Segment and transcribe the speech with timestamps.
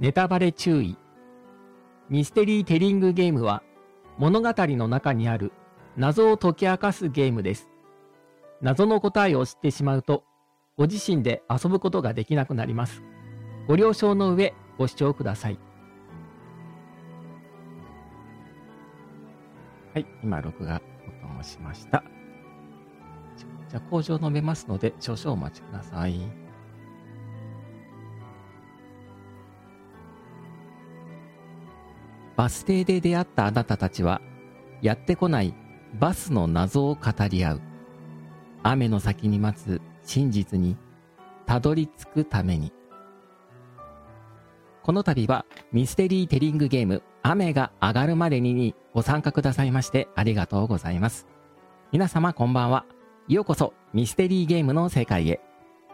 [0.00, 0.98] ネタバレ注意。
[2.08, 3.62] ミステリーテリングゲームは
[4.18, 5.52] 物語の中にある
[5.96, 7.70] 謎を解き明かすゲームです。
[8.60, 10.24] 謎の答えを知ってしまうと、
[10.76, 13.02] ご自身で遊ぶことができなくなります。
[13.68, 15.58] ご了承の上、ご視聴ください。
[19.94, 20.84] はい、今、録画ボ
[21.20, 22.02] タンを押しました。
[23.68, 26.43] じゃあ、工場述べますので、少々お待ちください。
[32.36, 34.20] バス停で出会ったあなたたちは、
[34.82, 35.54] やってこない
[35.98, 37.60] バスの謎を語り合う。
[38.62, 40.76] 雨の先に待つ真実に
[41.46, 42.72] たどり着くために。
[44.82, 51.26] この度はミステリーテリングゲーム雨が上がるまでににご参加くださいましてありがとうございます。
[51.92, 52.84] 皆様こんばんは。
[53.28, 55.40] ようこそミステリーゲームの世界へ。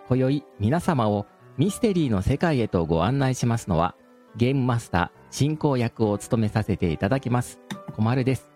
[0.08, 3.94] 今宵皆様をミステリーの世界へとご案内しますのは
[4.37, 7.59] ゲームマスター進行役を務めさせていただきます。
[7.95, 8.50] 小丸です。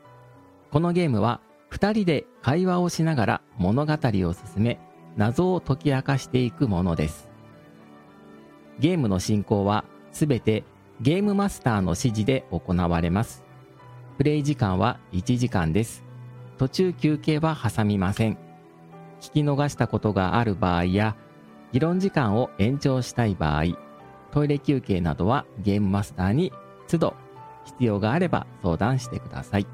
[0.70, 3.98] このゲームは2人で会話をしながら物語を
[4.32, 4.78] 進め
[5.16, 7.28] 謎を解き明かしていくものです。
[8.78, 10.64] ゲームの進行はすべて
[11.00, 13.44] ゲームマスターの指示で行われます。
[14.16, 16.04] プレイ時間は1時間です。
[16.56, 18.38] 途中休憩は挟みません。
[19.20, 21.16] 聞き逃したことがある場合や、
[21.72, 23.64] 議論時間を延長したい場合、
[24.34, 26.52] トイレ休憩などはゲームマスターに
[26.88, 27.14] 都度
[27.66, 29.66] 必要があれば相談してください。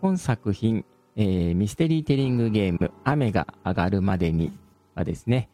[0.00, 4.52] 本作品、えー、ミステリーテリングゲーム雨が上がるまでに
[4.96, 5.48] はですね、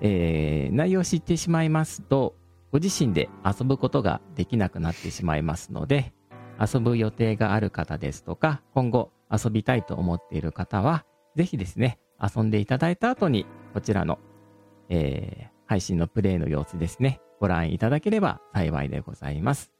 [0.00, 2.34] えー、内容を知ってしまいますと、
[2.72, 6.12] ご自身で遊ぶことができなくなってしまいますので、
[6.60, 11.04] 遊ぶ予定がある方ですとか、今後遊びたいと思っている方は、
[11.36, 14.18] ぜひですね、遊んでいただいた後に、こちらの、
[14.88, 19.70] えー、配信のプレイの様子ですね、ご覧いただければ幸いでございます。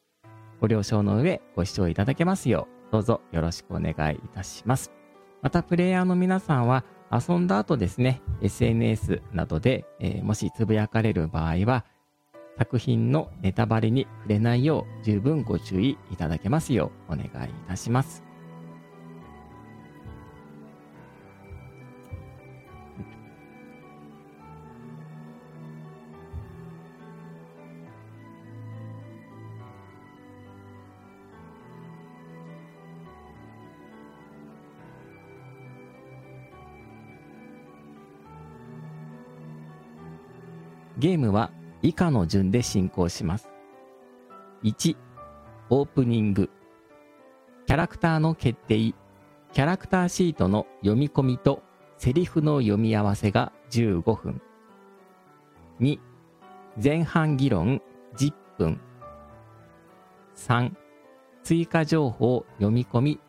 [0.61, 4.93] ご了承の上、ご視聴いただけますよう、どうぞよろしくお願いいたします。
[5.41, 11.87] また、プレイヤーの皆さんは、遊んだ後ですね、SNS などで、えー、もしつぶやかれる場合は、
[12.59, 18.28] 作品のネタバレに触れないよう十分ご注意いただけますようお願いいたします。
[40.99, 43.49] ゲームは以下の順で進行します。
[44.65, 44.97] 1、
[45.71, 46.51] オープニング。
[47.67, 48.79] キャラクターの決定。
[48.79, 51.63] キャラクターシートの読み込みと
[51.97, 54.43] セリフの読み合わせが15分。
[55.81, 56.01] 2、
[56.83, 57.81] 前半議論
[58.17, 58.81] 10分。
[60.35, 60.73] 3、
[61.45, 63.21] 追加情報読み込み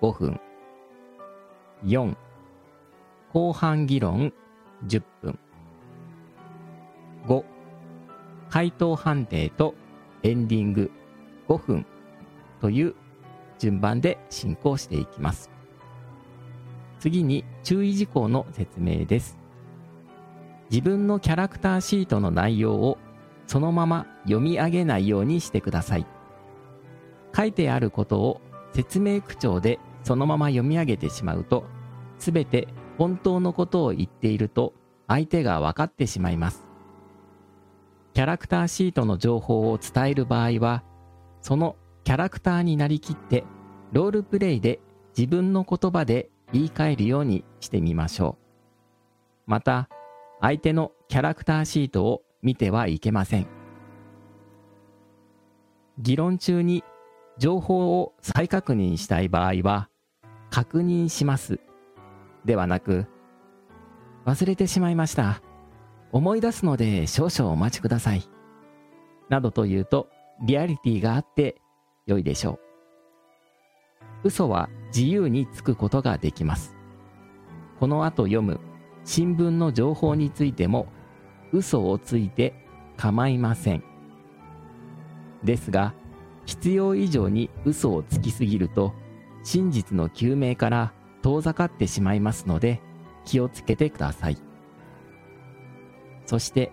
[0.00, 0.40] 5分。
[1.84, 2.16] 4、
[3.32, 4.32] 後半議論
[4.86, 5.38] 10分。
[7.26, 7.44] 5、
[8.48, 9.74] 回答判定と
[10.22, 10.90] エンディング
[11.48, 11.86] 5分
[12.60, 12.94] という
[13.58, 15.50] 順番で進行していきます。
[16.98, 19.38] 次に注意事項の説明です。
[20.70, 22.98] 自分のキャラクターシートの内容を
[23.46, 26.06] そのまま読み上げないようにしてください。
[27.34, 28.40] 書いてあることを
[28.72, 31.64] 説明口調でそのまま読み上げてしまうと、
[32.18, 34.74] すべて本当のことを言っていると
[35.08, 36.69] 相手が分かってしまいます。
[38.20, 40.84] キャラクターシートの情報を伝える場合は、
[41.40, 43.44] そのキャラクターになりきって、
[43.92, 44.78] ロールプレイで
[45.16, 48.36] 自分の言葉で言い換えるようにしてみましょ
[49.46, 49.50] う。
[49.50, 49.88] また、
[50.38, 53.46] 相手のキャラクターシートを見てはいけません。
[55.96, 56.84] 議論中に
[57.38, 59.88] 情報を再確認したい場合は、
[60.50, 61.58] 確認します
[62.44, 63.06] ではなく、
[64.26, 65.40] 忘れてしまいました。
[66.12, 68.22] 思い出すので少々お待ちください。
[69.28, 70.08] などと言うと
[70.42, 71.60] リアリティがあって
[72.06, 72.60] 良いでしょう。
[74.24, 76.76] 嘘は自由につくことができます。
[77.78, 78.60] この後読む
[79.04, 80.86] 新聞の情報についても
[81.52, 82.54] 嘘をついて
[82.96, 83.84] 構いません。
[85.42, 85.94] ですが、
[86.44, 88.92] 必要以上に嘘をつきすぎると
[89.42, 90.92] 真実の究明から
[91.22, 92.80] 遠ざかってしまいますので
[93.24, 94.49] 気をつけてください。
[96.30, 96.70] そして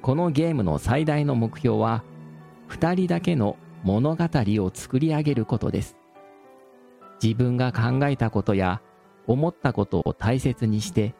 [0.00, 2.04] このゲームの最大の目標は
[2.68, 5.96] 2人だけの物語を作り上げることです
[7.20, 8.80] 自分が考えたことや
[9.26, 11.16] 思ったことを大切にして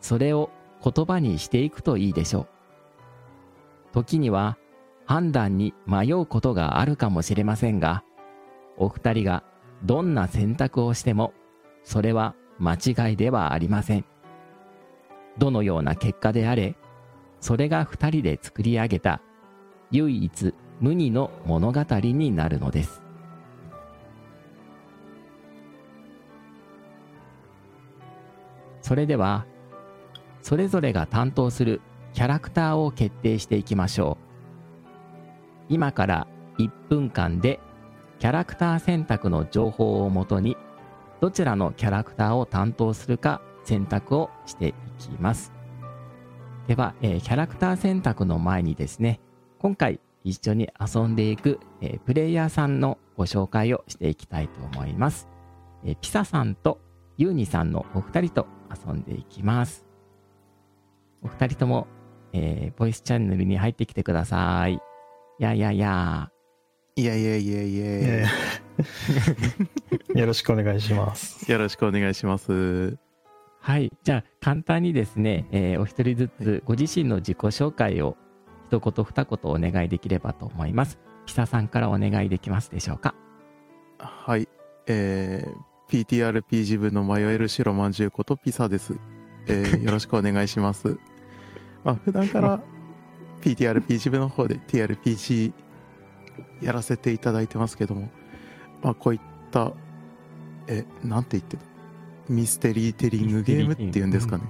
[0.00, 0.50] それを
[0.82, 2.48] 言葉にしていくといいでしょう
[3.92, 4.56] 時には
[5.10, 8.04] 判断に迷うことがあるかもしれませんが、
[8.76, 9.42] お二人が
[9.82, 11.32] どんな選択をしても、
[11.82, 14.04] それは間違いではありません。
[15.36, 16.76] どのような結果であれ、
[17.40, 19.20] それが二人で作り上げた
[19.90, 23.02] 唯一無二の物語になるのです。
[28.82, 29.46] それでは、
[30.42, 31.80] それぞれが担当する
[32.12, 34.30] キャラクターを決定していきましょう。
[35.68, 36.26] 今から
[36.58, 37.60] 1分間で
[38.18, 40.56] キャラクター選択の情報をもとに
[41.20, 45.59] どちらのキャラクターを担当するか選択をしていきます。
[46.70, 49.18] では、えー、キャラクター選択の前にですね、
[49.58, 55.26] 今回一緒に遊んでいく、えー、プレイヤーさんのご紹介をしていきたいと思います。
[55.84, 56.80] えー、ピサさんと
[57.16, 58.46] ユーニさんのお二人と
[58.86, 59.84] 遊んでいきます。
[61.24, 61.88] お二人とも、
[62.32, 64.80] えー、ボイスチャンネルに入ってきてください。
[65.40, 66.30] ややや
[66.94, 68.28] いやいやいやいやいや。
[70.20, 71.50] よろしくお願いします。
[71.50, 73.09] よろしくお願いします。
[73.62, 73.92] はい。
[74.02, 78.16] じゃあ、簡単にですね、えー、お一人ずつご自身の自己紹介を
[78.70, 80.98] 一言二言お願いできればと思います。
[81.26, 83.14] ピサさんからお願いできますでしょうか？
[83.98, 84.48] はい。
[84.86, 88.94] えー、PTRPG 部の迷える白まんじゅうことピサです。
[89.46, 90.98] えー、 よろしくお願いします。
[91.84, 92.60] まあ、普段から
[93.42, 95.52] PTRPG 部の方で TRPG
[96.62, 98.08] やらせていただいてますけども、
[98.82, 99.20] まあ、こういっ
[99.50, 99.72] た、
[100.66, 101.69] え、なんて言ってた？
[102.30, 104.44] ミステリーテリングゲームっていうんですかね。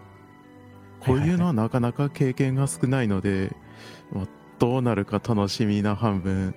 [1.00, 3.56] こういうのはなかなか経験が少ないので、
[4.12, 4.26] まあ、
[4.58, 6.54] どうなるか楽しみな半分、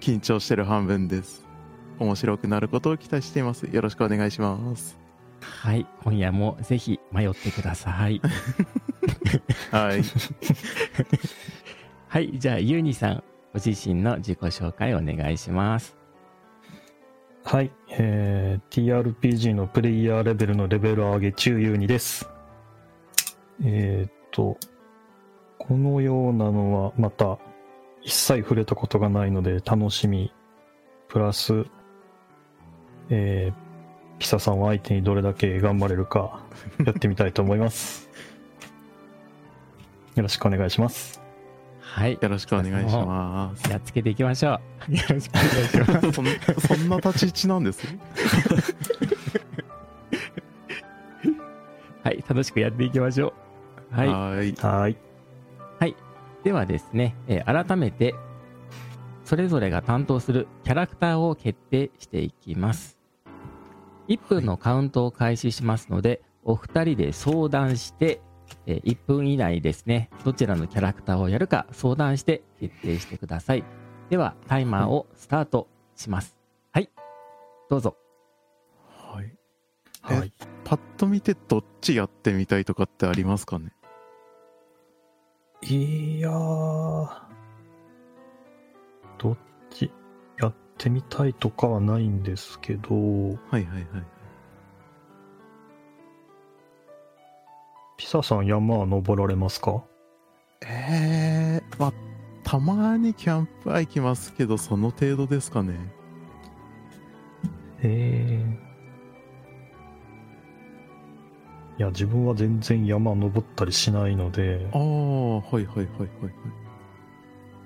[0.00, 1.46] 緊張してる半分です。
[1.98, 3.64] 面白くなることを期待しています。
[3.64, 4.98] よろしくお願いします。
[5.42, 8.20] はい、今夜もぜひ迷ってください。
[9.70, 10.02] はい。
[12.08, 13.22] はい、じゃあ、ゆうにさん、
[13.52, 16.01] ご自身の自己紹介お願いします。
[17.44, 22.28] はい、えー、TRPG のプレイヤーレベルのレベル上げ中ゆうにです。
[23.64, 24.56] えっ、と、
[25.58, 27.38] このようなのはまた
[28.02, 30.32] 一切触れたことがないので楽しみ、
[31.08, 31.66] プラス、
[33.10, 36.42] えー、ピサさんを相手にどれだけ頑張れるか
[36.84, 38.08] やってみたいと思います。
[40.14, 41.21] よろしくお願いします。
[41.94, 42.18] はい。
[42.22, 43.70] よろしくお願いします。
[43.70, 44.58] やっつけていきましょ
[44.88, 44.96] う。
[44.96, 46.12] よろしくお願いします。
[46.12, 46.22] そ
[46.74, 47.86] んそんな立ち位置なんです？
[52.02, 52.24] はい。
[52.26, 53.34] 楽しくやっていきましょ
[53.92, 53.94] う。
[53.94, 54.08] はい。
[54.08, 54.54] はい。
[54.54, 54.96] はい。
[55.80, 55.94] はい。
[56.44, 58.14] ではですね、えー、改めて、
[59.24, 62.96] それぞれが担当するキャラクターを決定していきます。
[64.08, 68.22] 1分のカウントを開始しますので、はい、お二人で相談して
[68.66, 73.64] え1分以内ですね、どちらのキャラクターをやるか相談して決定してください。
[74.10, 76.36] では、タイマーをスタートします。
[76.72, 76.90] はい、
[77.68, 77.96] どうぞ。
[78.88, 79.34] はい。
[80.00, 80.32] はい。
[80.64, 83.72] パッと見てどっちやってみたいとかってありますかね？
[85.62, 87.08] いやー、
[89.18, 89.38] どっ
[89.70, 89.92] ち
[90.40, 93.84] やってみたいとかはないんですけど、はいはいはい。
[98.02, 99.84] ピサさん山は登られますか？
[100.60, 101.92] ええー、まあ、
[102.42, 105.74] たまにキャンプは行きますけど、その程度ですかね。
[107.80, 108.58] へえ。
[111.78, 114.68] いや、自分は全然山登ったりしないので。
[114.72, 115.88] ああ、はいはいはいはいはい。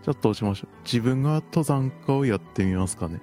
[0.05, 0.76] ちょっと押しましょう？
[0.85, 3.23] 自分が登山家をやってみますかね。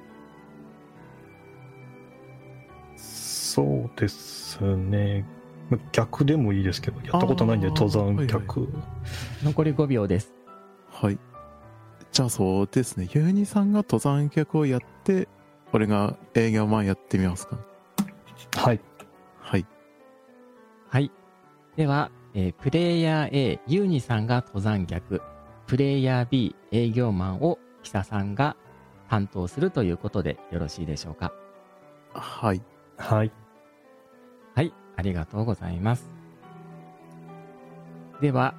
[2.97, 5.23] そうですね。
[5.91, 8.79] 逆でもいいですけど、やったことないんで、登山客、はいは
[9.41, 9.45] い。
[9.45, 10.33] 残り5秒です。
[10.89, 11.19] はい。
[12.11, 13.09] じゃあそうですね。
[13.11, 15.27] ユーニさんが登山客をやって、
[15.71, 17.57] 俺が営業マンやってみますか。
[18.57, 18.79] はい。
[19.39, 19.65] はい。
[20.89, 21.11] はい。
[21.75, 25.21] では、えー、プレイヤー A、ユーニさんが登山客、
[25.65, 28.55] プレイヤー B、営業マンをキサさんが
[29.09, 31.33] 担当するということでよろしいでしょうか。
[32.13, 32.61] はい。
[32.97, 33.31] はい。
[34.95, 36.07] ありがとうございます。
[38.21, 38.55] では、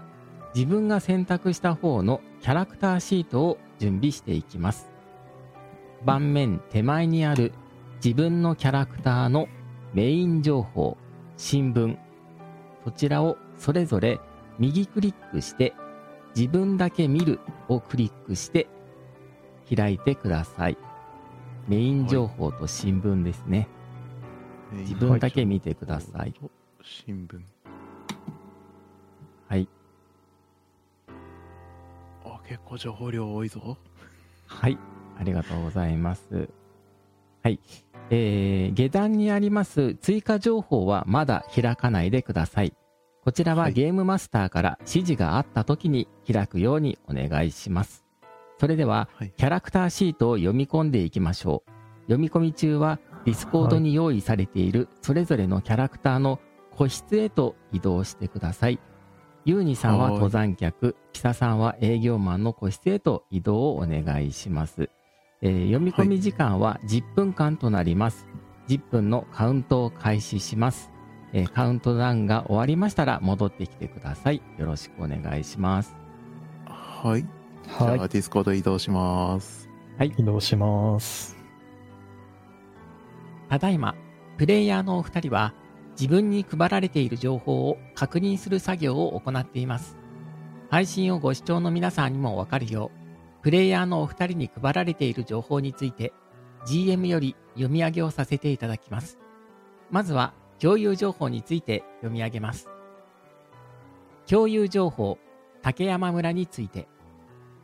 [0.54, 4.88] 自分が選択した方のキャラクターシートを準備していきます。
[6.04, 7.52] 盤面手前にある
[8.04, 9.48] 自分のキャラクターの
[9.94, 10.96] メイン情報、
[11.36, 11.96] 新聞、
[12.84, 14.20] そちらをそれぞれ
[14.58, 15.72] 右クリックして
[16.36, 18.66] 自分だけ見るをクリックして
[19.74, 20.76] 開いてください。
[21.66, 23.68] メイン情報と新聞ですね。
[24.80, 26.34] 自分だけ見てください。
[26.82, 27.40] 新聞。
[29.48, 29.68] はい。
[32.24, 33.76] あ、結構情報量多いぞ。
[34.46, 34.78] はい、
[35.18, 36.48] ありがとうございます。
[37.42, 37.60] はい。
[38.10, 42.74] えー、下段にあります追加情報はまだ開かないでください。
[43.22, 48.04] こちらははいゲームマスターから指示があった時に開くようにお願いします。
[48.58, 49.32] それでは、はい。
[49.36, 51.70] キャラクターシートを読み込んでいきましょう。
[52.02, 56.40] 読み込み中は、ディスコードに用意されているそれぞれのキャラクターの
[56.70, 58.78] 個室へと移動してください。
[59.44, 64.90] ユーニさんははい登山客、ピサさんは営業マンの個室へと移動をお願いします。
[65.42, 68.26] えー読み込み時間は10分間となります。
[68.68, 70.90] 10分のカウントを開始します。
[71.32, 74.42] えーカウントダウンが終わりましたら戻ってきてください。
[74.58, 75.94] よろしくお願いします。
[76.66, 77.22] はい。
[77.22, 77.98] じゃあ、はい。
[78.08, 79.68] ディスコード移動します。
[80.00, 81.33] 移動します。
[83.54, 83.94] ただいま、
[84.36, 85.54] プレイヤーのお二人は
[85.92, 89.96] 自分に配られている情報を確認する作業を行っています。
[90.70, 92.90] 配信をご視聴の皆さんにもわかるよ
[93.40, 96.12] う、プレイヤーのお二人に配られている情報について
[96.66, 99.20] GM より読み上げをさせていただきます。
[99.88, 102.68] まずは共有情報について読み上げます。
[104.28, 105.16] 共有情報、
[105.62, 106.88] 竹山村について、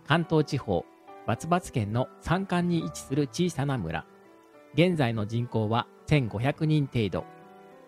[0.07, 0.85] 関東地方、
[1.27, 4.07] バツバツ県の山間に位置する小さな村。
[4.75, 7.25] 現在の人口は1500人程度。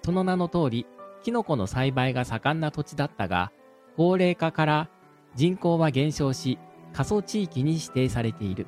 [0.05, 0.87] その名の通り、
[1.23, 3.53] キノコの栽培が盛んな土地だったが、
[3.97, 4.89] 高齢化から
[5.35, 6.59] 人口は減少し、
[6.93, 8.67] 過疎地域に指定されている。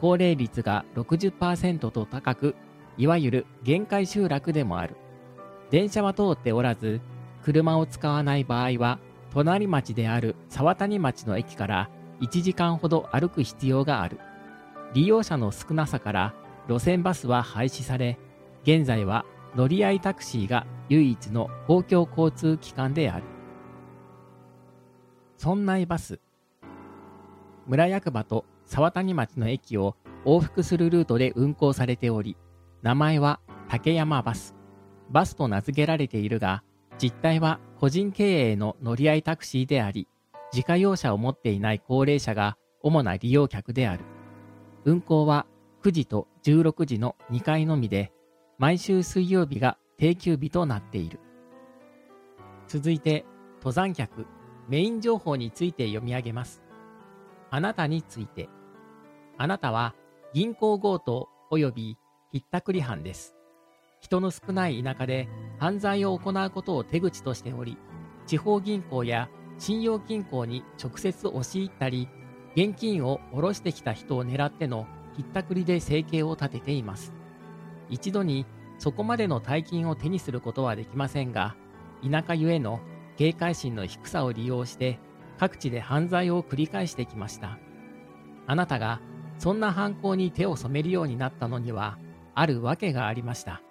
[0.00, 2.54] 高齢率が60%と高く、
[2.98, 4.96] いわゆる限界集落でもある。
[5.70, 7.00] 電車は通っておらず、
[7.44, 8.98] 車を使わない場合は、
[9.32, 14.18] 隣町である沢谷町の駅から1時間ほど歩く必要がある。
[14.94, 16.34] 利用者の少なさから、
[16.68, 18.18] 路線バスは廃止され、
[18.62, 23.24] 現在は乗り合いタクシーが唯一の公共交通機関である。
[25.42, 26.18] 村内バス。
[27.66, 32.36] 村役場と沢谷町の駅を往復するルートで運行されており、
[32.82, 34.54] 名前は竹山バス。
[35.10, 36.64] バスと名付けられているが、
[36.98, 40.08] 実態は個人経営の乗り合いタクシーであり、
[40.52, 44.04] 自家用車を持っていない高齢者が主な利用客である。
[44.84, 45.46] 運行は
[45.86, 48.12] 9時と16時の2回のみで、
[48.58, 51.20] 毎週水曜日が定休日となっている。
[52.66, 53.24] 続いて、
[53.58, 54.26] 登山客、
[54.68, 56.60] メイン情報について読み上げます。
[57.50, 58.48] あなたについて。
[59.38, 59.94] あなたは
[60.34, 61.96] 銀行強盗及び
[62.32, 63.36] ひったくり犯です。
[64.00, 65.28] 人の少ない田舎で
[65.60, 67.78] 犯罪を行うことを手口としており、
[68.26, 69.28] 地方銀行や
[69.58, 72.08] 信用金庫に直接押し入ったり、
[72.56, 77.12] 現金を下ろしてきた人を狙ってのひったくりで生計を立てています。
[77.88, 78.44] 一度に
[78.78, 81.56] そこまでの大金を手にすることはできませんが、
[82.08, 82.80] 田舎ゆえの
[83.16, 84.98] 警戒心の低さを利用して
[85.38, 87.58] 各地で犯罪を繰り返してきました。
[88.46, 89.00] あなたが
[89.38, 91.98] そんな犯行に手を染めるようになったのには
[92.34, 93.62] ある訳がありました。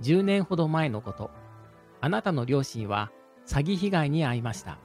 [0.00, 1.30] 10年ほど前のこと、
[2.00, 3.12] あなたの両親は
[3.46, 4.78] 詐欺被害に遭いました。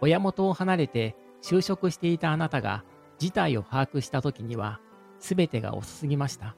[0.00, 2.84] 親元を離れて就職していたあなたが
[3.18, 4.80] 事態を把握した時には
[5.20, 6.54] 全てが遅すぎました。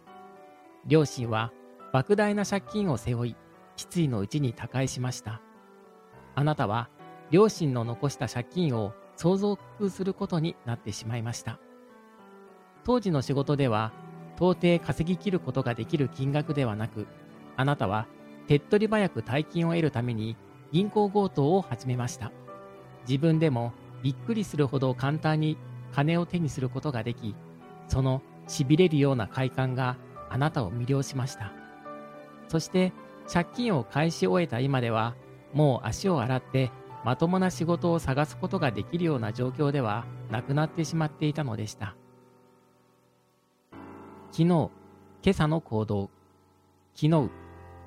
[0.87, 1.53] 両親は
[1.93, 3.37] 莫大な借金を背負い、
[3.77, 5.41] 失意のうちに他界しました。
[6.35, 6.89] あなたは
[7.31, 11.59] 両親の残した借金を相続することになってしまいました。
[12.85, 13.93] 当時の仕事では
[14.37, 17.07] 到底稼ぎ切ることができる金額ではなく、
[17.57, 18.07] あなたは
[18.47, 20.37] 手っ取り早く大金を得るために
[20.73, 22.33] 銀行強盗を始めました。
[23.07, 25.59] 自分でもびっくりするほど簡単に
[25.93, 27.35] 金を手にすることができ、
[27.89, 29.97] その痺れるような快感が
[30.29, 31.53] あなたを魅了しました。
[32.49, 32.93] そして
[33.33, 35.15] 借金を返し終えた今では、
[35.55, 36.71] もう足を洗って
[37.05, 41.97] まともな仕事を探すことができるような状況ではなくなってしまっていたのでした。
[44.33, 44.71] 昨日、今
[45.29, 46.11] 朝の行動。
[46.95, 47.31] 昨日、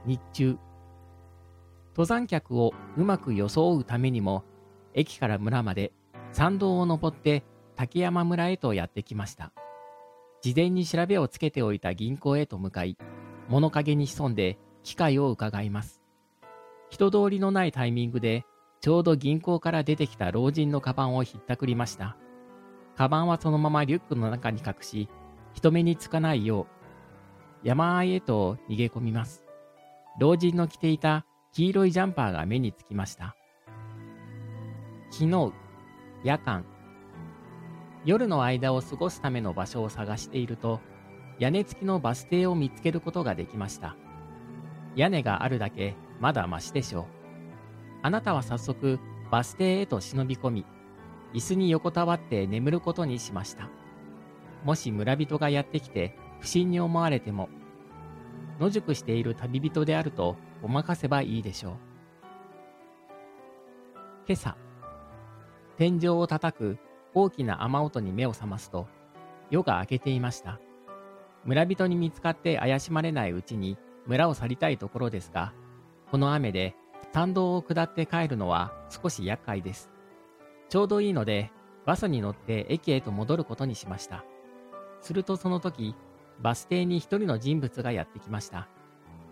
[0.06, 0.58] 日中。
[1.92, 4.44] 登山客をうまく装うためにも、
[4.94, 5.92] 駅から村まで
[6.32, 7.44] 山道を登って
[7.76, 9.52] 竹山村へとやってきました。
[10.44, 12.98] 事前に調べをつけておいた銀行へと向かい、
[13.48, 16.02] 物陰に潜んで機会を伺います。
[16.90, 18.46] 人通りのないタイミングで、
[18.82, 22.18] ちょうど銀行から出てきた老人のカバンをひったくりました。
[22.98, 25.08] カバンはそのままリュックの中に隠し、
[25.54, 26.68] 人目につかないよ
[27.64, 29.46] う、山あいへと逃げ込みます。
[30.20, 33.34] 老人の着ていた黄色いジャンパーが目につきました。
[35.10, 35.54] 昨日、
[36.26, 36.66] 夜間、
[38.06, 40.82] 夜の間を過ごすための場所を探していると、
[41.40, 43.96] 屋根付きのバス停を見つけることができました。
[44.96, 47.06] 屋根があるだけまだマシでしょう。
[48.02, 49.00] あなたは早速
[49.32, 50.66] バス停へと忍び込み、
[51.34, 53.70] 椅子に横たわって眠ることにしました。
[54.64, 57.50] もし村人がやってきて不審に思われても、
[58.60, 61.74] 野宿している旅人であるとごまかせばいいでしょう。
[64.28, 64.56] 今朝、
[65.78, 66.78] 天井を叩く
[67.14, 68.88] 大きな雨音に目を覚ますと、
[69.50, 70.60] 夜が明けていました。
[71.46, 73.78] 村人に見つかって怪しまれないうちに
[74.08, 75.54] 村を去りたいところですが、
[76.10, 76.76] この雨で
[77.12, 79.90] 山道を下って帰るのは少し厄介です。
[80.70, 81.52] ちょうどいいので、
[81.86, 84.24] バスに乗って駅へと戻ることにしました。
[85.02, 85.96] するとその時、
[86.42, 88.68] バス停に一人の人物がやってきました。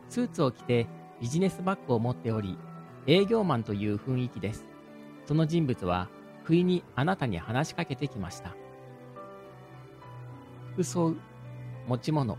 [0.09, 0.87] スーツを着て
[1.21, 2.57] ビジネスバッグを持っており、
[3.07, 4.65] 営業マンという雰囲気です。
[5.25, 6.09] その人物は、
[6.43, 8.55] 不意にあなたに話しかけてきました。
[10.73, 11.13] 服装、
[11.87, 12.37] 持ち物。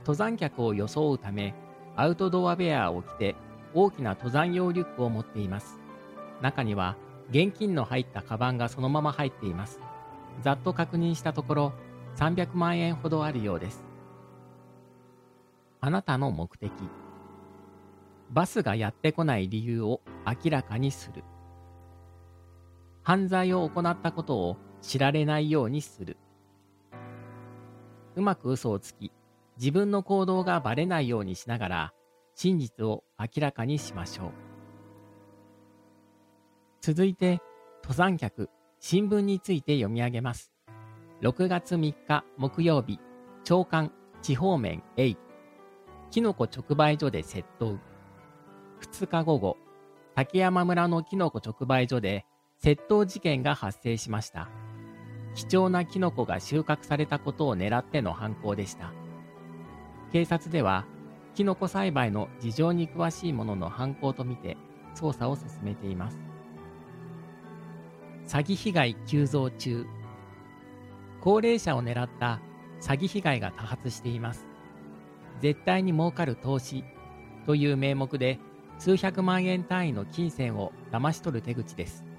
[0.00, 1.54] 登山客を装うため、
[1.96, 3.36] アウトドアウェアを着て
[3.72, 5.78] 大きな登山用リュックを持っています。
[6.40, 6.96] 中には
[7.30, 9.80] 現金の入ったカバンがそのまま入っています。
[10.42, 11.72] ざっと確認したところ、
[12.16, 13.84] 300万円ほどあるようです。
[15.80, 16.72] あなたの目的。
[18.30, 21.24] バスがやってこない理由を明らかにする。
[23.04, 26.16] 犯罪を行ったことを知られないようにする。
[28.16, 29.12] うまく嘘をつき、
[29.58, 31.92] 自分の行動がバレないようにしながら、
[32.34, 34.30] 真実を明らかにしましょう。
[36.80, 37.42] 続いて、
[37.82, 38.48] 登山客、
[38.80, 40.50] 新聞について読み上げます。
[41.20, 43.00] 6月3日木曜日、
[43.44, 43.92] 長官、
[44.22, 45.14] 地方面 A、
[46.10, 47.78] キノコ直売所で窃盗。
[48.80, 49.58] 2日午後、
[50.14, 52.24] 竹山村のキノコ直売所で
[52.64, 54.48] 窃盗事件が発生しました。
[55.34, 58.94] 貴重なキノコが収穫されたことを狙っての犯行でした。
[60.12, 60.86] 警察では、
[61.34, 64.56] キノコ栽培の事情に詳しい者の犯行とみて
[64.94, 66.18] 捜査を進めています。
[68.28, 69.84] 詐欺被害急増中。
[71.20, 72.40] 高齢者を狙った
[72.80, 74.46] 詐欺被害が多発しています。
[75.42, 76.82] 絶対に儲かる投資
[77.44, 78.38] という名目で
[78.78, 82.13] 数百万円単位の金銭を騙し取る手口です。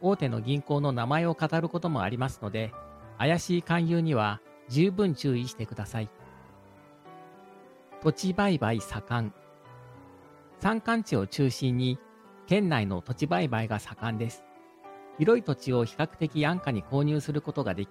[0.00, 2.72] 大手の銀行の名前を語ることもありますので、
[3.18, 6.10] 怪しい勧誘には十分注意してください。
[8.02, 9.32] 土地売買盛ん。
[10.60, 11.98] 山間地を中心に
[12.46, 14.44] 県内の土地売買が盛んです。
[15.18, 17.88] 広い土地を比較的安価に購入することができ、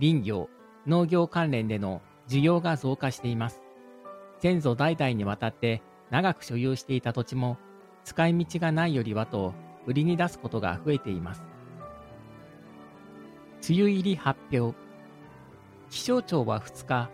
[0.00, 0.48] 林業、
[0.86, 3.62] 農業関連での需要が増加しています。
[4.38, 7.58] 先祖代々にわたって長く所有していた土地も
[8.04, 9.54] 使い道がないよりはと
[9.88, 11.42] 売りに出すことが増えています。
[13.66, 14.76] 梅雨入り発表。
[15.88, 17.10] 気象庁は2日、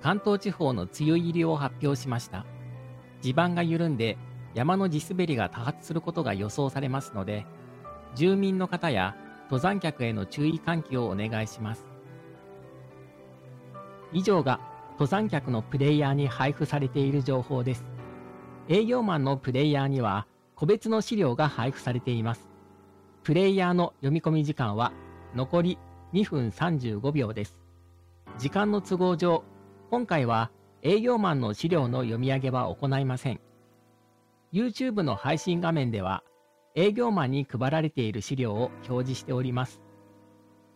[0.00, 2.46] 関東地方の梅雨入りを発表しました。
[3.20, 4.16] 地盤が緩んで
[4.54, 7.44] 山の地滑りが多発することが予想されますので、
[8.14, 11.84] 住民の方や登山客への注意喚起をお願いします。
[14.14, 14.60] 以上が
[14.92, 17.84] 登山客のプレイヤーに配布されている情報です。
[18.68, 22.48] 営業マンのプレイヤーには個別の資料が配布されています。
[23.22, 24.92] プレイヤーの読み込み時間は
[25.34, 25.78] 残り
[26.12, 27.60] 2分35秒です。
[28.38, 29.44] 時間の都合上、
[29.90, 30.50] 今回は
[30.82, 33.40] 営業マンの資料の読み上げは行いません。
[34.52, 36.22] YouTube の配信画面では
[36.76, 39.80] 営業マンに配られている資料を表示しております。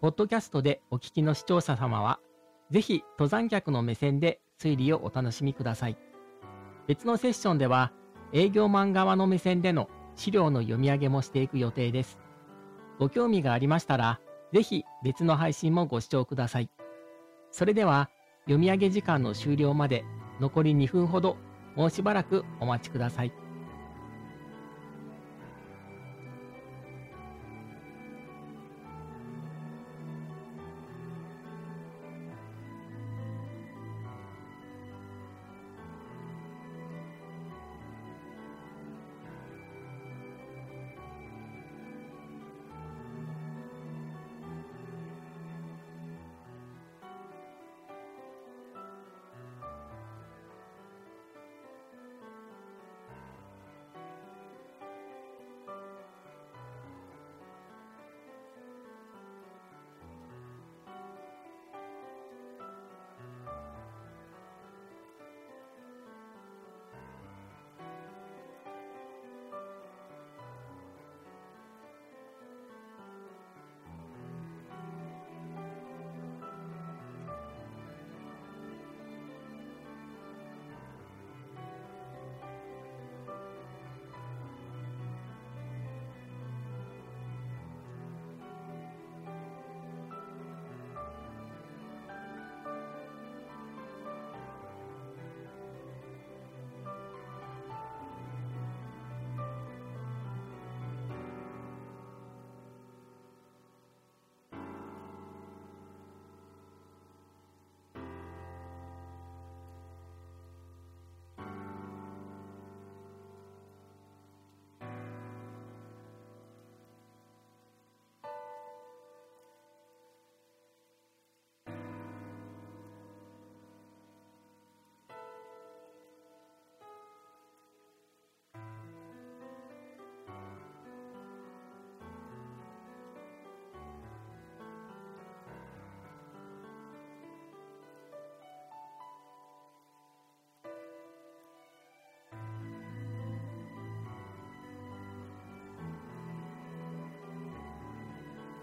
[0.00, 2.20] ポッドキャストでお聞きの視聴者様は、
[2.70, 5.98] ぜひ登山客の目線で推理をお楽しみください。
[6.86, 7.92] 別のセッションでは、
[8.32, 12.18] 営業マン側の目線での資料の読み上げもしていく予定です。
[12.98, 14.20] ご興味がありましたら、
[14.52, 16.70] ぜひ別の配信もご視聴ください。
[17.50, 18.10] それでは、
[18.44, 20.04] 読み上げ時間の終了まで
[20.40, 21.36] 残り2分ほど、
[21.76, 23.32] もうしばらくお待ちください。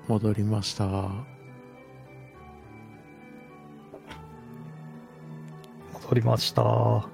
[0.07, 0.85] 戻りました。
[5.93, 6.61] 戻りました。
[6.63, 7.09] あ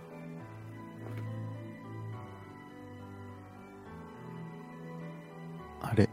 [5.95, 6.09] れ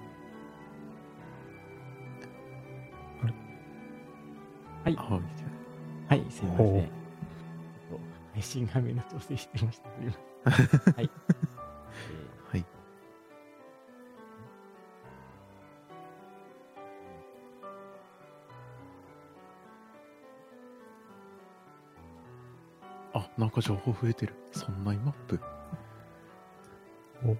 [3.22, 3.34] あれ
[4.84, 4.94] はい
[6.08, 6.88] はい、すいません。
[8.34, 9.88] 配信画面の調整してました。
[10.94, 11.10] はい。
[23.58, 24.34] あ、なんか情報増えてる。
[24.52, 25.40] そんなにマップ。
[27.22, 27.34] ーは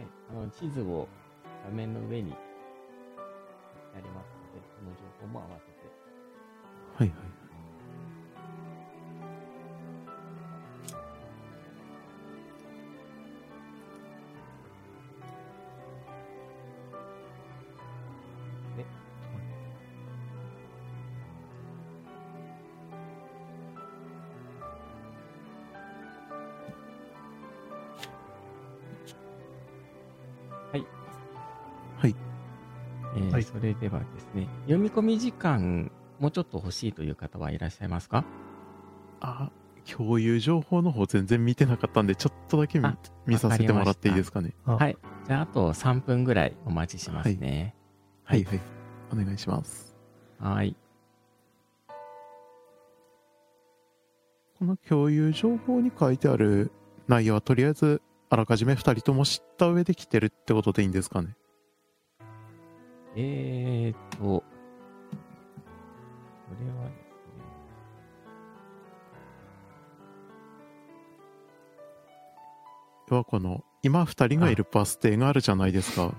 [0.00, 0.06] い。
[0.30, 1.08] あの、地図を
[1.64, 2.34] 画面の上に
[31.98, 32.14] はい。
[33.16, 38.24] えーはいそれではですね、読み込み時間、もうちょっと欲しいという方はいらっしゃいますか？
[39.20, 39.50] あ、
[39.90, 44.52] 共有情報の方全然見てなかったんで、ちょっとだけ見あ見させてもらっていいですかね？
[44.64, 44.96] あはい。
[45.26, 47.74] じゃあ、あと3分ぐらいお待ちしますね。
[48.24, 48.60] はいはい。
[49.12, 49.96] お願いします。
[50.38, 50.76] はい。
[54.58, 56.72] この共有情報に書いてある
[57.06, 61.36] 内容はとりあえずあらかじめ2人とも知った上で来てるってことでいいんですかね？
[63.16, 64.44] えーと、こ
[66.60, 67.44] れはですね、
[73.10, 76.14] 要はこの今2人がいるバス停があるじゃないですか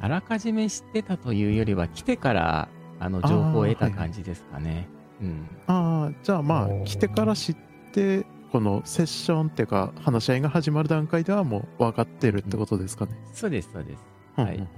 [0.00, 2.68] あらかじめ知ってたというよりは、来てから、
[3.00, 4.88] あの、情報を得た感じですかね。
[5.20, 5.48] うん。
[5.66, 7.56] ああじゃあまあ来てから知っ
[7.92, 14.02] てこのセッションっていうか話し合いが始まる段階ではもう分かってるってことですかね、そうです、そうです。
[14.36, 14.68] はい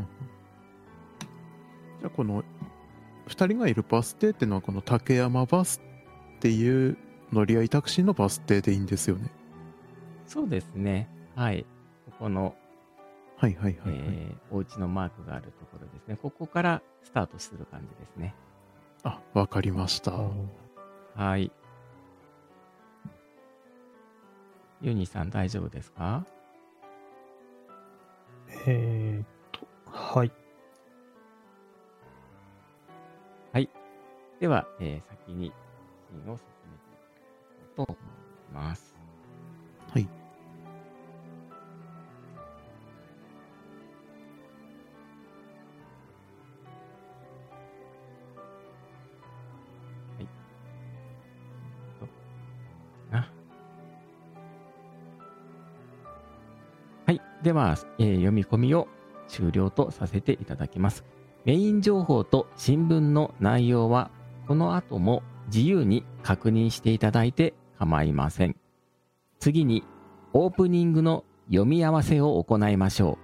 [2.01, 2.43] じゃあこの
[3.29, 5.81] 2人がいるバス停っていうのはこの竹山バス
[6.37, 6.97] っていう
[7.33, 9.31] 乗り合いタクシーのバス停でいいんですよね
[10.27, 11.09] そうですね。
[11.37, 11.65] はい。
[12.11, 12.55] ここの、
[13.37, 16.17] はいはいはい、はいえーお家のマークがあるところですね。
[16.21, 18.35] ここからスタートする感じですね。
[19.05, 20.13] あわかりました
[21.15, 21.53] はい。
[24.83, 26.25] ユニさん大丈夫ですか？
[28.67, 30.33] えーっと、はい。
[34.41, 35.55] では、えー先に
[36.09, 36.99] シーンを進めてい
[37.77, 38.95] こうと思います。
[39.93, 40.09] はい。
[50.19, 50.29] はい。
[51.99, 52.09] と
[53.11, 53.33] な
[57.07, 57.21] はい。
[57.43, 58.89] では、えー読み込みを
[59.29, 61.05] 終了とさせていただきます。
[61.45, 64.11] メイン情報と新聞の内容は、
[64.47, 68.57] この後も自由に確認していただいて構いません。
[69.39, 69.85] 次に、
[70.33, 73.19] オープニングの読み合わせを行いましょ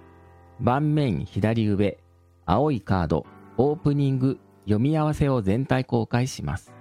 [0.59, 0.63] う。
[0.63, 1.97] 盤面左上、
[2.45, 3.25] 青いカード、
[3.57, 6.73] オープニング読み合わせを全体公開します。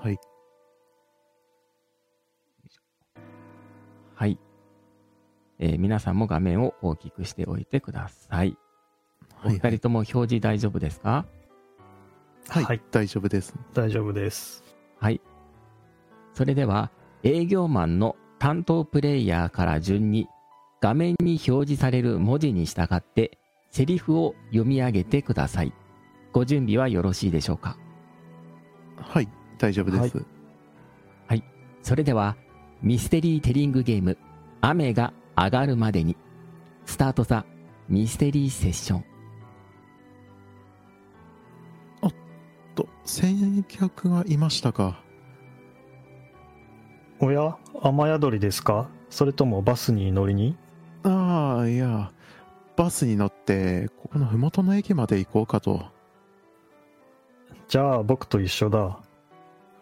[0.00, 0.18] はい
[4.14, 4.38] はい。
[5.58, 8.56] えー皆さんも画面を大きくしておいてください。
[9.44, 9.58] おはい。
[9.58, 11.26] 二人とも表示大丈夫ですか？
[12.48, 12.80] はい、はい。
[12.90, 13.54] 大丈夫です。
[13.74, 14.62] 大丈夫です。
[14.98, 15.20] はい。
[16.34, 16.90] それでは、
[17.22, 20.28] 営業マンの担当プレイヤーから順に
[20.80, 23.38] 画面に表示される文字に従って
[23.70, 25.72] セリフを読み上げてください。
[26.32, 27.78] ご準備はよろしいでしょうか？
[28.96, 29.28] はい。
[29.58, 30.24] 大丈夫です、
[31.82, 32.36] それでは、
[32.82, 34.18] ミステリーテリングゲーム、
[34.60, 36.14] 雨が上がるまでに、
[36.84, 37.46] スタートザ
[37.88, 39.04] ミステリーセッション。
[42.76, 45.00] と先客がいましたか？
[47.18, 48.88] おや雨宿りですか？
[49.10, 50.56] それともバスに乗りに？
[51.02, 52.12] ああいや
[52.76, 55.82] バスに乗ってここの麓の駅まで行こうかと
[57.68, 59.00] じゃあ僕と一緒だ。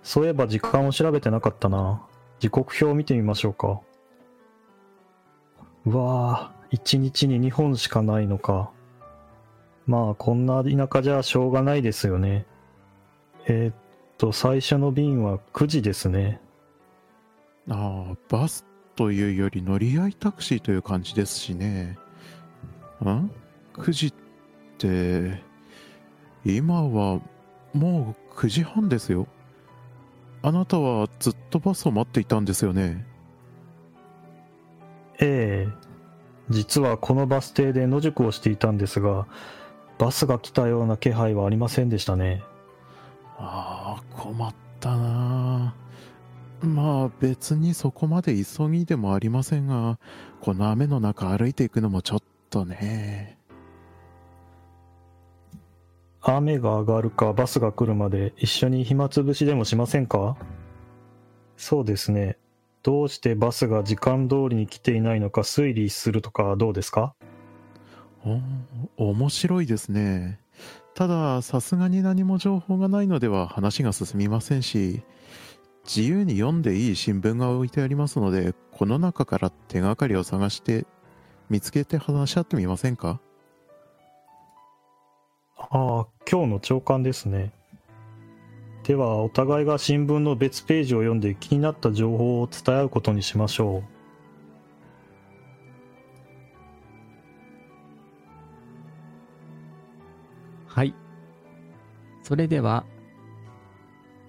[0.02, 2.02] そういえば時間を調べてなかったな。
[2.38, 3.80] 時刻表を見てみましょうか。
[5.86, 8.70] うわぁ、一日に2本しかないのか。
[9.86, 12.46] まあ、こんな田舎じゃしょうがないですよね。
[13.46, 13.74] えーっ
[14.16, 16.40] と、最初の便は9時ですね。
[17.68, 21.98] ああバスというより乗り合いタクシーという感じですしね
[23.02, 23.30] ん
[23.74, 24.14] ?9 時っ
[24.78, 25.42] て、
[26.44, 27.20] 今は
[27.72, 29.26] もう9時半ですよ。
[30.42, 33.06] あなたはずっとバスを待っていたんですよね？
[35.20, 35.72] ええ
[36.50, 39.26] 実はこのバス停で野宿をしていたんですが、
[39.98, 42.42] バスが来たような気配はありませんでしたね。
[43.38, 45.74] ああ、困ったな
[46.62, 49.98] あまあ別にそこまで急ぎでもありませんが、
[50.40, 53.38] この雨の中歩いていくのもちょっとね。
[56.22, 60.38] 雨が上がるかバスが来るまで一緒に暇つぶしでもしませんか？
[61.58, 62.38] そうですね。
[62.82, 67.14] どうしてバスが時間通りに来ていないのか推理するとかどうですか？
[68.96, 70.40] お面白いですね。
[70.94, 75.02] ただ、さすがに何も情報がないのでは話が進みませんし、
[75.84, 80.86] 自由に読んでいい新聞が置いてありますので、この中から手がかりを探して、
[81.50, 83.20] 見つけて話し合ってみませんか？
[85.56, 85.66] あ
[86.02, 87.52] あ、今日の朝刊ですね。
[88.84, 93.93] では、お互いが新聞の別ページを読んで気になった情報を伝え合うことにしましょう。
[100.74, 100.92] はい。
[102.24, 102.84] それでは、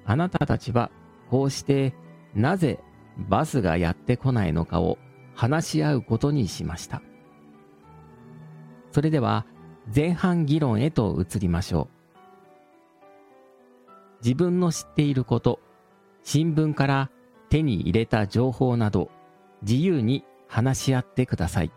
[0.05, 0.91] あなたたちは
[1.31, 1.95] こうして
[2.35, 2.79] なぜ
[3.17, 4.99] バスがやってこないのかを
[5.33, 7.01] 話し合うことにしました。
[8.91, 9.47] それでは
[9.93, 11.95] 前半議論へと移りましょう。
[14.23, 15.59] 自分の知っていること、
[16.21, 17.09] 新聞から
[17.49, 19.09] 手に入れた情報など
[19.63, 21.71] 自由に話し合ってください。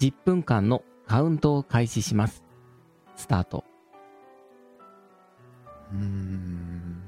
[0.00, 2.41] 10分間のカウントを開始します。
[3.16, 3.64] スタート。
[5.92, 7.02] うーん。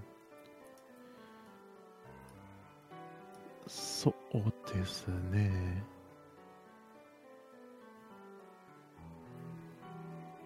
[3.66, 5.82] そうですね。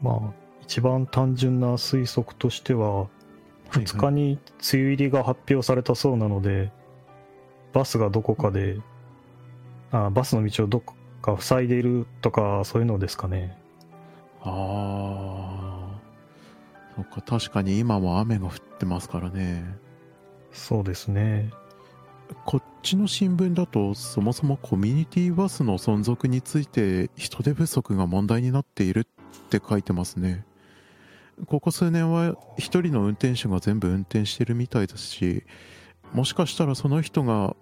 [0.01, 3.09] まあ、一番単純な推測としては、
[3.71, 4.39] 2日に
[4.73, 6.71] 梅雨入りが発表されたそうなので、
[7.73, 8.79] バスがどこかで、
[9.91, 13.58] あバスの道をどこか塞いでいるとか、そういうのですかね。
[14.49, 15.99] ああ。
[16.97, 19.65] そっか、確かに今も雨が降ってますからね。
[20.53, 21.51] そうですね。
[22.45, 30.45] こっちの新聞だと、そもそもコミュニティバスの存続について人手不足が問題になっているって書いてますね。
[31.47, 35.45] ここ数年は一人の運転手が全部運転してるみたいですし、
[36.13, 37.55] もしかしたらその人が、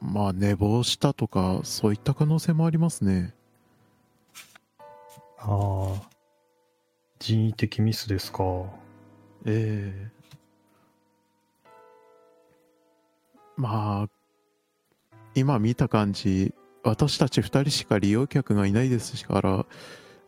[0.00, 3.34] まあ寝坊したとか、そういった可能性もありますね。
[5.38, 6.08] ああ、
[7.18, 8.42] 人為的ミスですか？
[9.44, 10.18] ええ
[13.56, 14.08] まあ、
[15.34, 16.54] 今見た感じ、
[16.84, 19.66] 私たち二人しか利用客がいないですから、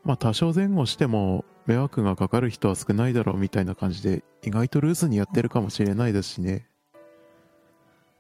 [0.02, 6.66] まあ多少前後しても迷惑がかかる人は少ないだろうみたいな感じで、意外とルーズにやってるかもしれないですしね。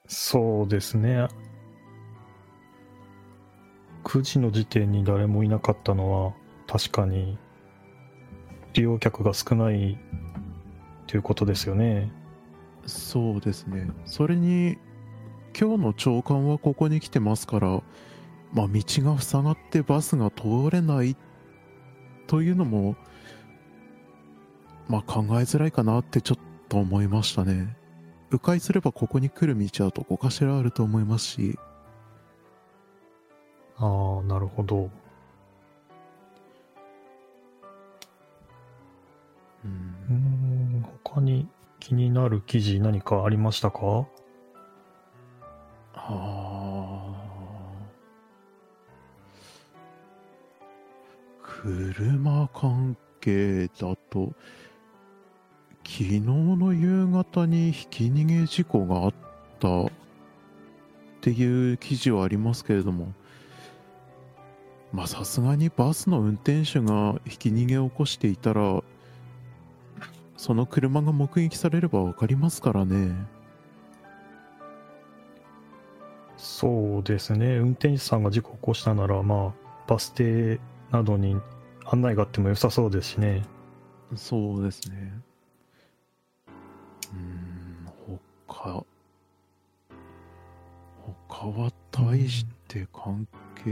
[0.06, 1.26] そうですね。
[4.04, 6.34] 9時の時点に誰もいなかったのは、
[6.68, 7.36] 確かに、
[8.72, 9.98] 利用客が少ない
[11.06, 12.10] ということですよね。
[12.86, 13.90] そうですね。
[14.04, 14.78] それに、
[15.58, 17.82] 今日の朝刊はここに来てますから、
[18.52, 21.16] まあ道が塞がってバスが通れない
[22.26, 22.96] というのも、
[24.88, 27.76] まあ考えづらいかなってちょっと思いましたね。
[28.30, 31.58] 迂回すればここに来る道はどこかしらあると思いますし、
[33.76, 34.90] ああ、なるほど。
[39.64, 43.78] う、ん、他に気になる記事何かありましたか？
[43.86, 44.06] は
[45.94, 47.00] あ。
[51.42, 54.32] 車関係だと、
[55.84, 59.14] 昨日の夕方にひき逃げ事故があっ
[59.58, 59.90] たっ
[61.20, 63.12] ていう記事はありますけれども、
[64.92, 68.82] まあさすがにバスの運転手がひき逃げを起こしていたら、
[70.40, 73.14] その車が目撃されればわかりますからね。
[76.38, 77.58] そうですね。
[77.58, 79.52] 運転手さんが事故を起こしたなら、まあ、
[79.86, 80.58] バス停
[80.90, 81.36] などに
[81.84, 83.42] 案内があっても良さそうですしね。
[84.16, 85.12] そうですね。
[86.48, 87.92] うーん、
[88.48, 88.82] 他、
[91.28, 93.28] 他は大して関
[93.62, 93.70] 係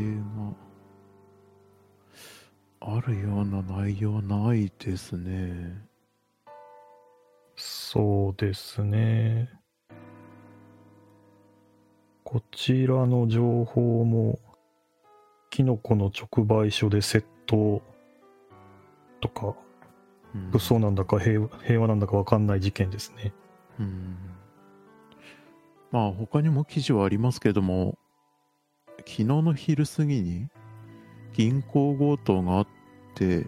[2.83, 5.88] があるような内容ないですね。
[7.61, 9.51] そうですね。
[12.23, 14.39] こちらの情報も、
[15.51, 17.83] キノコの直売所で窃盗
[19.21, 19.57] とか、
[20.35, 23.33] うん武装なんだか平和平和なんだか分かんない事件ですね。
[23.81, 24.17] うん
[25.91, 27.97] まあ他にも記事はありますけども
[28.99, 30.49] 昨日の昼過ぎに
[31.33, 32.67] 銀行強盗があっ
[33.15, 33.47] て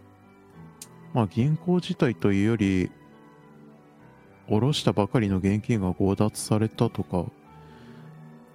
[1.12, 2.90] まあ銀行自体というより
[4.50, 7.24] 下ろしたばかりの現金が強奪されたとか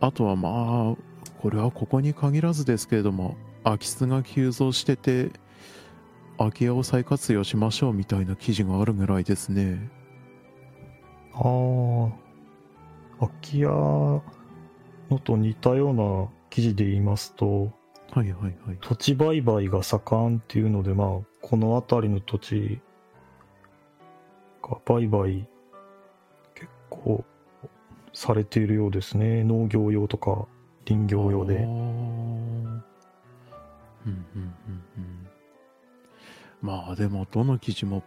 [0.02, 0.96] あとはまあ
[1.42, 5.32] これはここに限らずですけれども空き巣が急増してて
[6.38, 9.90] 空き家を再活用しましょうみたいな記事があるぐらいですね。
[11.34, 12.12] ああ、
[13.20, 14.22] 空き家の
[15.24, 17.72] と似たような記事で言いますと、
[18.12, 18.78] はいはいはい。
[18.82, 21.08] 土地売買が盛んっていうので、まあ、
[21.42, 22.82] この辺りの土地
[24.62, 25.55] が売買結
[27.04, 27.24] 構
[28.14, 29.44] されているようですね。
[29.44, 30.48] 農業用とか
[30.88, 31.66] 林業用であー。
[31.66, 32.84] うん
[34.06, 35.28] うんうんうん。
[36.62, 38.04] まあでもどの記事も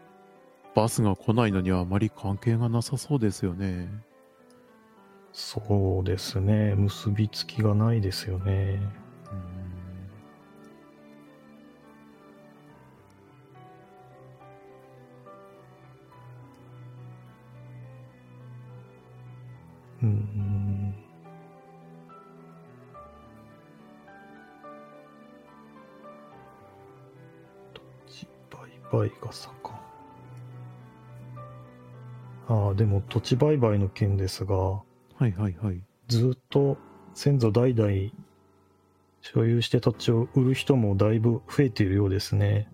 [0.74, 3.88] バスが来ないのにはあまり関係がなさそうですよね。
[5.32, 6.74] そうですね。
[6.74, 8.80] 結びつきがないですよね。
[20.02, 20.94] うん。
[27.74, 29.78] 土地売買が盛ん。
[32.48, 34.82] ああ、でも土地売買の件ですが、は
[35.20, 35.82] いはいはい。
[36.06, 36.78] ずっと
[37.14, 37.92] 先祖代々
[39.20, 42.70] 所有して土地を売る人もだいぶ増えているようですね。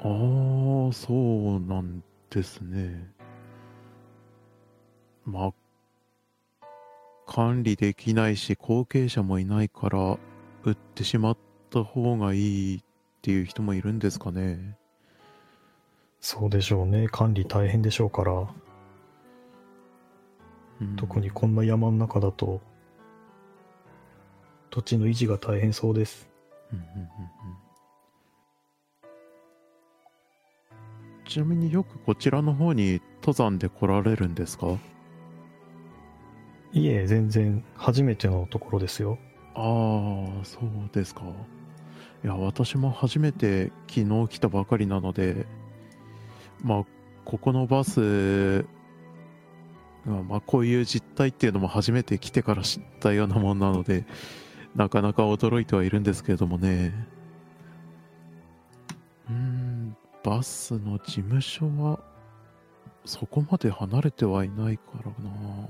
[0.00, 3.10] ああ、そうなんですね。
[5.26, 5.52] まあ、
[7.28, 10.18] 管理できないし後継者もいないから
[10.64, 11.38] 売ってしまっ
[11.68, 12.80] た方がいいっ
[13.20, 14.78] ていう人もいるんですかね。
[16.20, 17.06] そうでしょうね。
[17.06, 18.32] 管理大変でしょうから。
[20.80, 22.60] うん特にこんな山の中だと、
[24.70, 26.28] 土地の維持が大変そうです。
[26.72, 27.08] うんうんうんうん
[31.26, 34.78] ちなみによくこちらの方に登山で来られるんですか？
[36.78, 39.18] いえ、全然初めてのところですよ。
[39.54, 39.60] あ
[40.40, 41.22] あ、そうですか。
[42.24, 45.46] いや、私も初めて昨日来たばかりなので、
[46.62, 46.84] まあ、
[47.24, 48.62] ここのバス
[50.06, 54.04] が、まあ、こういう実態っていうのも初めて来てから知ったようなもんなので、
[54.74, 56.94] なかなか驚いてはいるんですけれどもね。
[59.28, 62.00] うん、バスの事務所は、
[63.04, 65.68] そこまで離れてはいないからな。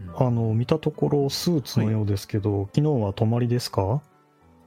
[0.00, 0.26] うん。
[0.26, 4.02] あの、見たところスーツのようですけど、昨日は泊まりですか？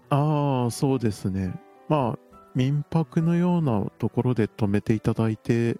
[0.10, 1.54] ああ、そうですね。
[1.90, 2.20] まあ、
[2.56, 5.78] 民泊のようなところで泊めていただいて、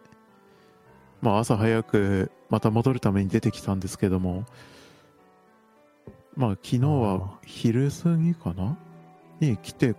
[1.22, 4.46] まあ、朝早くまた戻るために出てきたんですけども、
[6.36, 8.78] まあ、昨日は昼過ぎかな？
[9.40, 9.96] に来て、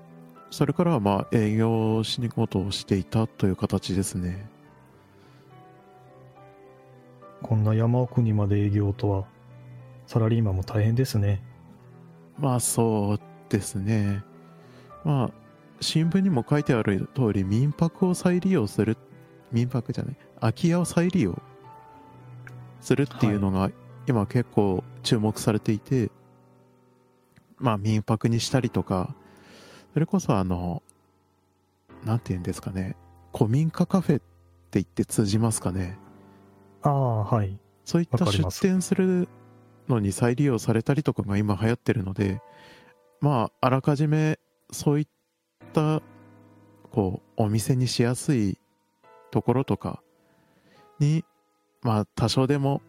[0.51, 4.49] それからはまあ、営業仕事をしていたという形ですね。
[7.43, 9.25] こんな山奥にまで営業とは、
[10.09, 11.43] サラリーマンも大変ですね。
[12.39, 14.25] まあ、そうですね。
[15.05, 15.31] まあ、
[15.83, 18.97] 新聞にも書いてある通り、民泊を再利用する、
[19.53, 21.39] 民泊じゃない、空き家を再利用
[22.81, 23.71] するっていうのが、
[24.07, 26.11] 今結構注目されていて、
[27.59, 29.15] まあ、民泊にしたりとか、
[29.93, 30.83] それこそあの、
[32.07, 32.97] なんて言うんですかね、
[33.37, 34.25] 古民家カフェって
[34.73, 35.99] 言って通じますかね。
[36.81, 37.59] ああ、はい。
[37.85, 39.29] そういった出店する
[39.89, 42.41] のに再利用されたりとかが今流行ってるので、
[43.21, 44.39] まあ、あらかじめ
[44.71, 45.07] そういっ
[45.73, 46.03] た、
[46.91, 48.59] こう、お店にしやすい
[49.31, 50.03] ところとか
[50.99, 51.25] に、
[51.83, 52.83] まあ、多少でも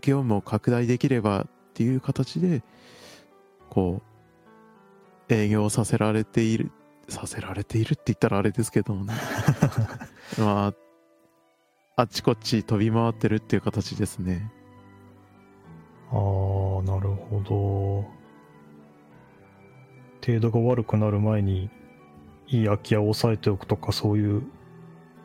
[0.00, 2.62] 業務を拡大できればっていう形で、
[3.70, 4.02] こ
[5.28, 6.70] う、営業させられている、
[7.08, 9.14] させられているって言ったらあれですけどもね。
[10.38, 10.74] まあ、
[11.96, 14.52] あっちこっち飛び回ってるっていう形ですね。
[16.10, 18.18] ああ、なるほど。
[20.24, 21.70] 程度が悪くなる前に、
[22.48, 24.42] いい空き家を抑えておくとか、そういう。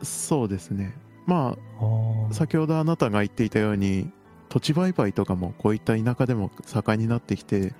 [0.02, 0.94] そうですね。
[1.26, 4.10] まああ、あ、先ほどあなたが言っていたように、
[4.48, 7.74] 土地売買とかもこういった田舎でも盛んになってきて、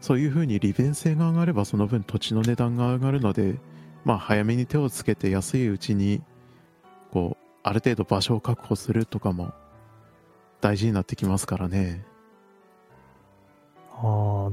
[0.00, 3.58] そういうふうに利便性が上がればその分土地の値段が上がるので、
[4.04, 6.22] まあ早めに手をつけて安いうちに、
[7.12, 9.52] こう、ある程度場所を確保するとかも
[10.60, 12.04] 大事になってきますからね。
[13.92, 14.52] ああ、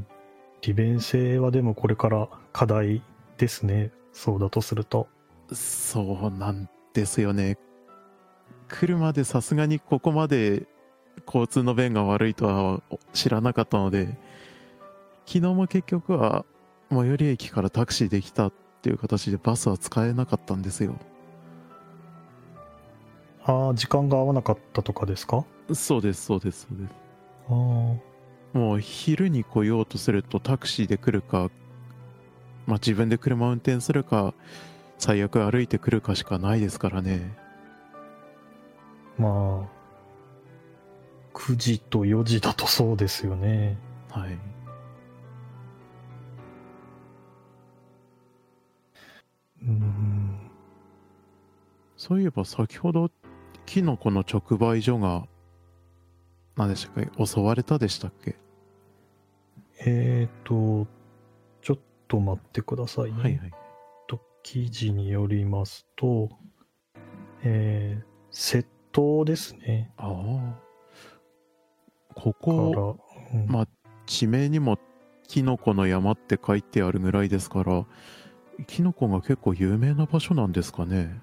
[0.62, 3.04] 利便性はでもこれから課題
[3.38, 3.92] ですね。
[4.12, 5.08] そうだとすると。
[5.52, 7.58] そうなんですよね。
[8.68, 10.66] 車でさすがにここまで
[11.28, 12.82] 交通の便が悪いとは
[13.14, 14.18] 知らなかったので、
[15.26, 16.46] 昨日も結局は
[16.90, 20.96] 最寄り駅からタクシーできたっていう形でバスは使えなかったんですよ。
[23.44, 25.46] ああ、時間が合わなかったとかですか？
[25.74, 26.94] そうです、そうです、そうです。
[27.50, 27.56] ああ。
[28.58, 31.50] もう昼に来ようとするとタクシーで来るか、
[32.68, 34.34] まあ自分で車を運転するか、
[34.98, 37.36] 最悪歩いてくるかしかないですからね。
[39.18, 39.70] まあ、
[41.34, 43.78] 9時と4時だとそうですよね。
[44.10, 44.38] はい。
[49.64, 50.38] うん。
[51.98, 53.10] そういえば先ほど、
[53.66, 55.28] キノコの直売所が、
[56.56, 57.26] 何でしたっけ？
[57.26, 58.36] 襲われたでしたっけ？
[59.80, 60.88] えっ、と、
[61.62, 63.22] ちょっと待ってくださいね。
[63.22, 63.52] はいはい。
[64.08, 66.30] と記事によりますと、
[67.44, 69.92] えー、窃盗ですね。
[69.98, 70.60] ああ。
[72.14, 72.98] こかこ、
[73.34, 73.68] ら、うんまあ、
[74.06, 74.80] 地名にも
[75.28, 77.86] キノコの山って書いてあるぐらいですから、
[78.68, 81.20] キノコが結構有名な場所なんですかね？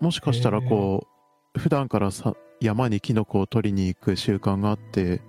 [0.00, 1.08] もしかしたらこ
[1.56, 5.20] う、普段からさ山にキノコを取りに行く習慣があって、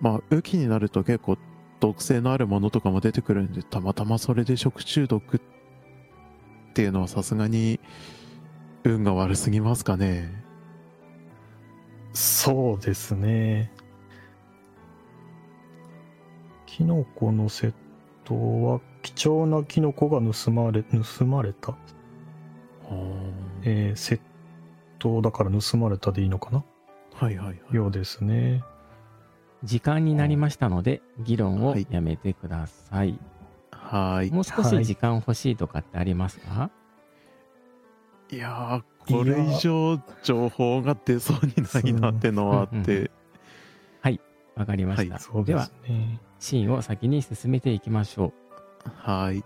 [0.00, 1.36] まあ、雨季になると結構
[1.80, 5.40] 毒性のあるものとかも出てくるんで、たまたまそれで食中毒っ
[6.74, 7.80] ていうのはさすがに
[8.84, 10.44] 運が悪すぎますかね。
[12.12, 13.70] そうですね。
[16.66, 17.72] キノコの窃
[18.24, 21.76] 盗は貴重なキノコが盗まれ、盗まれた。
[23.62, 24.20] えー窃
[24.98, 26.64] 盗だから盗まれたでいいのかな？
[27.14, 27.74] はいはいはい。
[27.74, 28.62] ようですね。
[29.64, 33.18] 時間になりましたので、議論をはいやめてください。
[33.70, 34.30] はい。
[34.30, 36.70] もう少し時間欲しいとかってありますか、
[38.30, 43.10] いやー、これ以上情報が出そうにないなってのはあっうんうんて、
[44.54, 45.18] わかりました。
[45.18, 45.70] そうででは。
[46.40, 48.32] シーンを先に進めていきましょ
[48.84, 48.90] う。
[48.90, 49.44] はい。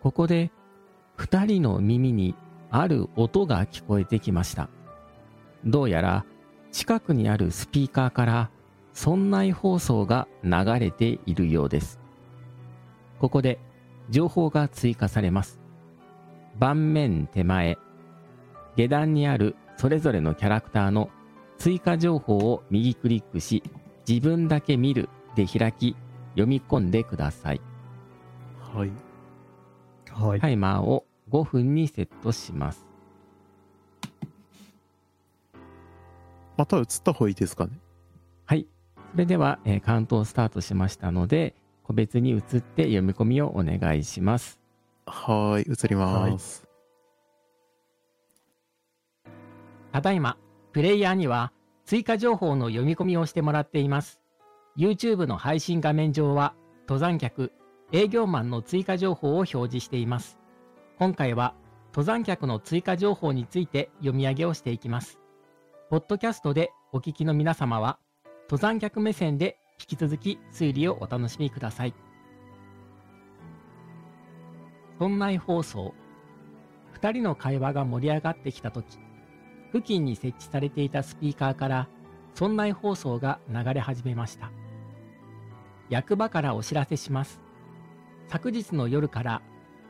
[0.00, 0.52] ここで、
[1.16, 2.36] 二人の耳に
[2.70, 4.68] ある音が聞こえてきました。
[5.64, 6.24] どうやら、
[6.70, 8.50] 近くにあるスピーカーから、
[8.94, 11.98] 村内放送が流れているようです。
[13.20, 13.58] ここで、
[14.10, 15.60] 情報が追加されます。
[16.58, 17.78] 盤面手前、
[18.76, 21.10] 下段にあるそれぞれのキャラクターの
[21.56, 23.62] 追加情報を右クリックし、
[24.08, 25.96] 自分だけ見るで開き、
[26.30, 27.60] 読み込んでください。
[28.60, 28.90] はい。
[30.10, 30.40] はい。
[30.40, 32.86] タイマーを5分にセットします。
[36.56, 37.72] また映った方がいいですかね？
[38.46, 38.66] はい。
[39.12, 41.54] それでは、えーカウントをスタートしましたので、
[41.84, 44.60] 個別に移って読み込みをお願いします。
[45.06, 46.66] はい、映ります。
[49.92, 50.36] ただいま、
[50.72, 51.52] プレイヤーには
[51.86, 54.20] 追加情報の読み込みをしてもらっています。
[54.76, 57.52] YouTube の配信画面上は、登山客、
[57.90, 60.37] 営業マンの追加情報を表示しています。
[60.98, 61.54] 今回は、
[61.92, 65.20] 登山客の追加情報について読み上げをしていきます。
[65.90, 67.98] ポッドキャストでお聞きの皆様は、
[68.50, 71.94] 登山客目線で引き続き推理をお楽しみください。
[74.98, 75.94] 村内放送。
[76.92, 78.98] 二人の会話が盛り上がってきたとき、
[79.72, 81.88] 付近に設置されていたスピーカーから
[82.38, 84.50] 村内放送が流れ始めました
[85.90, 87.40] 役場からお知らせします
[88.28, 89.42] 昨日の夜から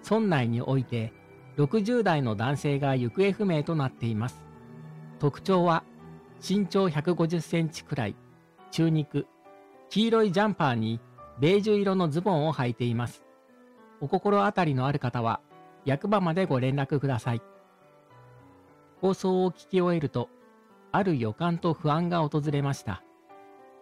[0.09, 1.12] 村内において
[1.56, 4.42] 60代の男性が行方不明となっています
[5.18, 5.82] 特徴は
[6.46, 8.16] 身長150センチくらい
[8.70, 9.26] 中肉
[9.90, 11.00] 黄色いジャンパーに
[11.40, 13.24] ベージュ色のズボンを履いています
[14.00, 15.40] お心当たりのある方は
[15.84, 17.42] 役場までご連絡ください
[19.00, 20.28] 放送を聞き終えると、
[20.90, 23.02] ある予感と不安が訪れました。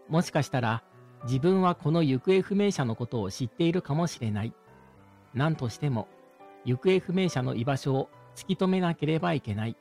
[0.08, 0.82] もしかしたら、
[1.24, 4.52] 自分はこの行方不明者のことを知っているかもしれない。
[5.32, 6.08] 何としても、
[6.66, 9.76] 行方不明者の居場所を突き止めなければいけない。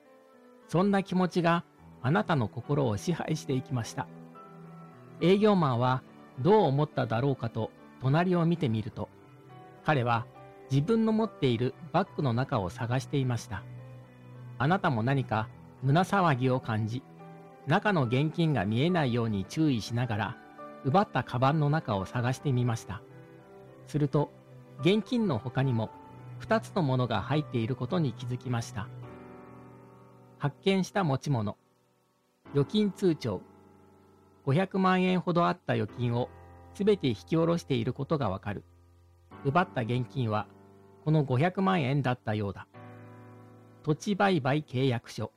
[0.68, 1.66] そんな気持ちが
[2.02, 4.08] あなたの心を支配していきました。
[5.20, 6.04] 営業マンは
[6.40, 7.72] どう思っただろうかと
[8.02, 9.10] 隣を見てみると、
[9.84, 10.28] 彼は
[10.70, 13.64] 自分の持っているバッグの中を探していました。
[14.60, 15.50] あなたも何か
[15.82, 17.02] 胸騒ぎを感じ、
[17.66, 20.38] 中の現金が見えないように注意しながら、
[20.84, 23.02] 奪ったカバンの中を探してみました。
[23.88, 24.32] すると、
[24.82, 25.90] 現金の他にも
[26.42, 28.88] 2つのものが入っていることに気づきました。
[30.38, 31.58] 発見した持ち物、
[32.52, 33.42] 預金通帳、
[34.46, 36.30] 500万円ほどあった預金を
[36.74, 38.64] 全て引き下ろしていることがわかる。
[39.44, 40.48] 奪った現金は
[41.04, 42.68] この500万円だったようだ。
[43.84, 45.32] 土地売買契約書。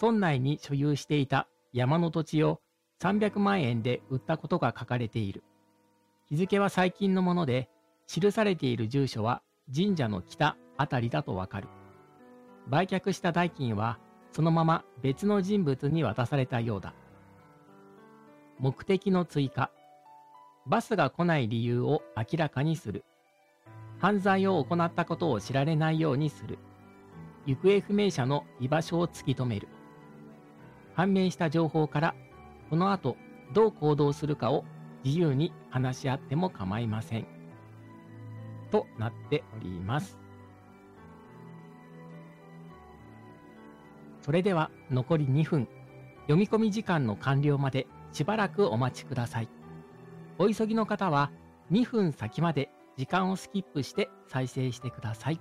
[0.00, 2.60] 村内に所有していた山の土地を
[3.00, 5.42] 300万円で売ったことが書かれている。
[6.28, 7.68] 日付は最近のもので、
[8.06, 9.42] 記されている住所は
[9.74, 11.68] 神社の北あたりだとわかる。
[12.68, 13.98] 売却した代金は
[14.32, 16.94] そのまま別の人物に渡されたようだ。
[18.58, 19.70] 目的の追加。
[20.66, 23.04] バスが来ない理由を明らかにする。
[23.98, 26.58] 犯罪を行ったことを知られないようにする。
[27.46, 29.68] 行方不明者の居場所を突き止める。
[30.94, 32.14] 判明した情報から
[32.70, 33.16] この後
[33.52, 34.64] どう行動するかを
[35.04, 37.35] 自由に話し合っても構いません。
[38.70, 40.18] となっております。
[44.20, 45.68] それでは残り2分、
[46.22, 49.48] 読み込み時間の完了までしばらくお待ちください。
[50.38, 51.30] お急ぎの方は
[51.70, 55.40] 2分先まで時間をスキップして再生してください。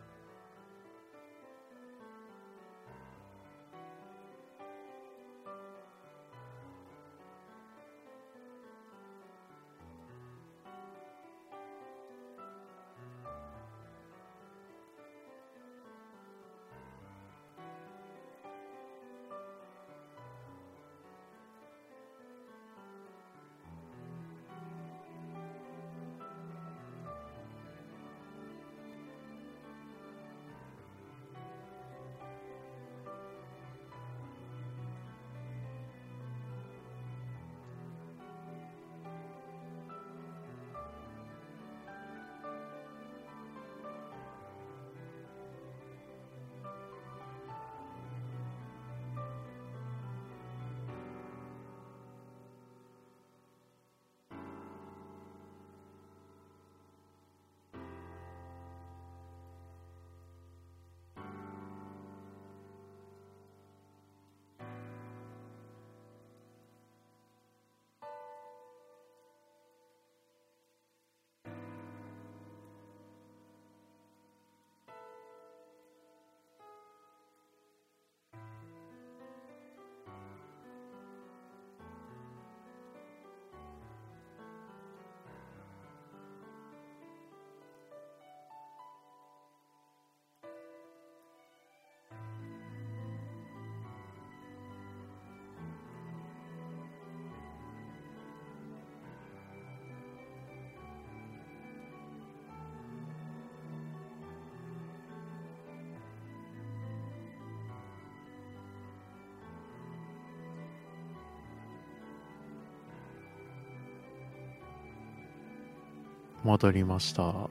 [116.46, 117.24] 戻りました。
[117.24, 117.50] は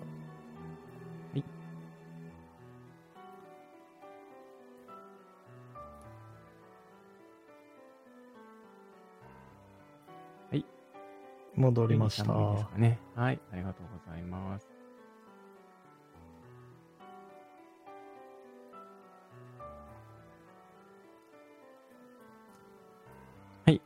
[1.35, 1.43] い。
[10.53, 10.65] はい。
[11.57, 12.33] 戻りました。
[12.79, 13.01] ね。
[13.17, 13.41] はい。
[13.53, 14.74] ありがとうございます。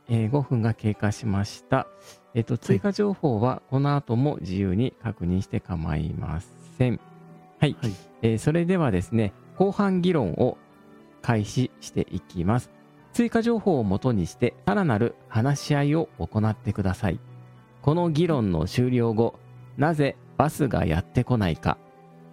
[0.07, 1.87] えー、5分が経過しました。
[2.33, 6.41] えっ、ー、と、追加情報はこの後も自由に確認して構いま
[6.77, 6.99] せん。
[7.59, 7.75] はい。
[7.81, 10.57] はい、えー、それではですね、後半議論を
[11.21, 12.69] 開始していきます。
[13.13, 17.19] 追加情報をもとにしてさらなる話し合いを行ってください。
[17.81, 19.35] この議論の終了後、
[19.77, 21.77] なぜバスがやってこないか、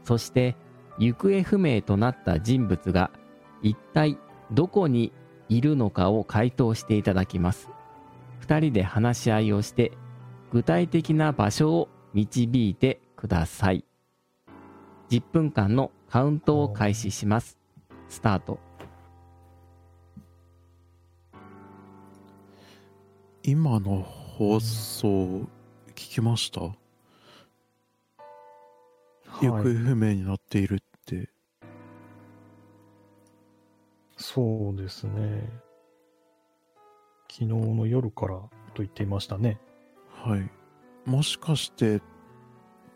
[0.05, 0.57] そして
[0.99, 3.11] 行方不明となった人物が
[3.63, 4.19] 一体
[4.53, 5.13] どこに
[5.49, 7.69] いるのかを回答していただきます。
[8.47, 9.93] 2人で話し合いをして
[10.53, 13.85] 具体的な場所を導いてください。
[15.11, 17.59] 10分間のカウントを開始します。
[18.09, 18.59] スタート。
[23.43, 26.75] 今の放送聞きました、は
[29.41, 31.31] い、行方不明になっているって
[34.17, 35.49] そうですね。
[37.31, 39.61] 昨日の夜からと言っていましたね。
[40.11, 40.51] はい。
[41.05, 42.01] もしかして、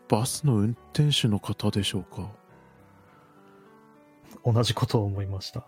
[0.09, 2.29] バスの運転手の方でしょうか？
[4.43, 5.63] 同じことを思いました。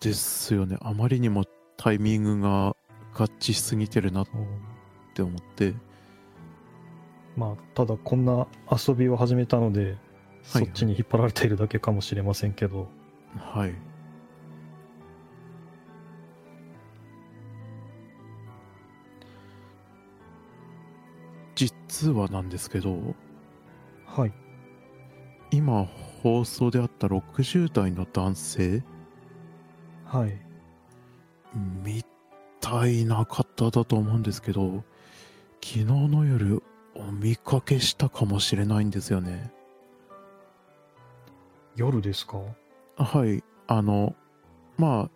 [0.00, 0.76] ですよね。
[0.82, 1.44] あまりにも
[1.76, 2.76] タイミングが
[3.14, 4.28] 合致しすぎてるなっ
[5.14, 5.74] て思って。
[7.36, 9.96] まあ、ただこんな遊びを始めたので、はい、
[10.44, 12.88] そっちに引っ張られているだけかもしれませんけど。
[13.36, 13.74] はい。
[21.88, 23.14] 実はなんですけど
[24.06, 24.32] はい。
[25.50, 25.84] 今
[26.22, 28.82] 放送であった60代の男性
[30.04, 30.38] はい。
[31.82, 32.04] み
[32.60, 34.84] たいな方だと思うんですけど
[35.62, 36.62] 昨日の夜
[36.94, 39.52] お見かけしたかもしれないんですよね
[41.76, 42.38] 夜ですか？
[42.96, 44.14] はいあの
[44.78, 45.10] まあ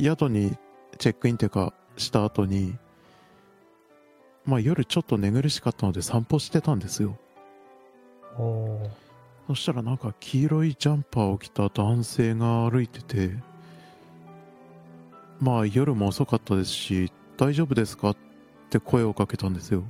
[0.00, 0.56] 宿に
[0.98, 2.76] チェックインっていうかした後に
[4.44, 7.16] まあ夜ちょっと寝苦しかったので散歩してたんですよ。
[9.46, 13.36] そしたらなんか黄色いジャンパーを着た男性が歩いてて
[15.38, 18.16] まあ夜も遅かったですし大丈夫ですかっ
[18.70, 19.84] て声をかけたんですよ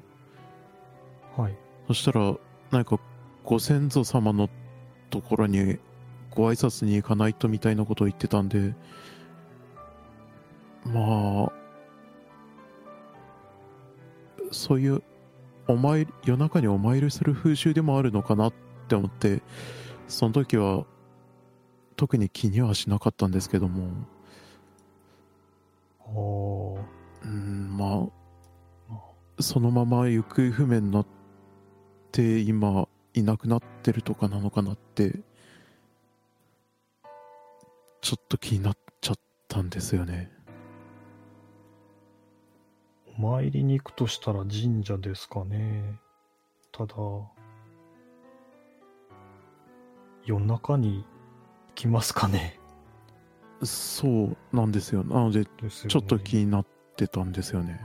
[1.36, 1.54] はい。
[1.86, 2.34] そしたら
[2.70, 2.98] なんか
[3.44, 4.48] ご先祖様の
[5.10, 5.78] ところに
[6.30, 8.74] ご挨拶に行かないとみたいなことを言ってたんで
[10.84, 11.52] まあ
[14.54, 15.02] そういう
[15.66, 18.54] お参り夜中にお参りする風習でもあるのかなっ
[18.88, 19.42] て思って
[20.08, 20.84] その時は
[21.96, 23.88] 特に気にはしなかったんですけども。
[26.00, 26.84] ああ。
[27.24, 28.08] うんま
[28.90, 29.02] あ
[29.40, 31.06] そのまま行方不明になっ
[32.12, 35.20] て今いなくなってるとかなのかなって
[38.00, 39.16] ちょっと気になっちゃっ
[39.48, 40.30] たんですよね。
[40.30, 40.33] お
[43.18, 45.98] 参りに行くとしたら神社ですかね。
[46.72, 46.94] ただ、
[50.24, 51.04] 夜中に
[51.68, 52.58] 行きますかね。
[53.62, 57.80] そうなんですよなのででねちょっと気になってたんですよね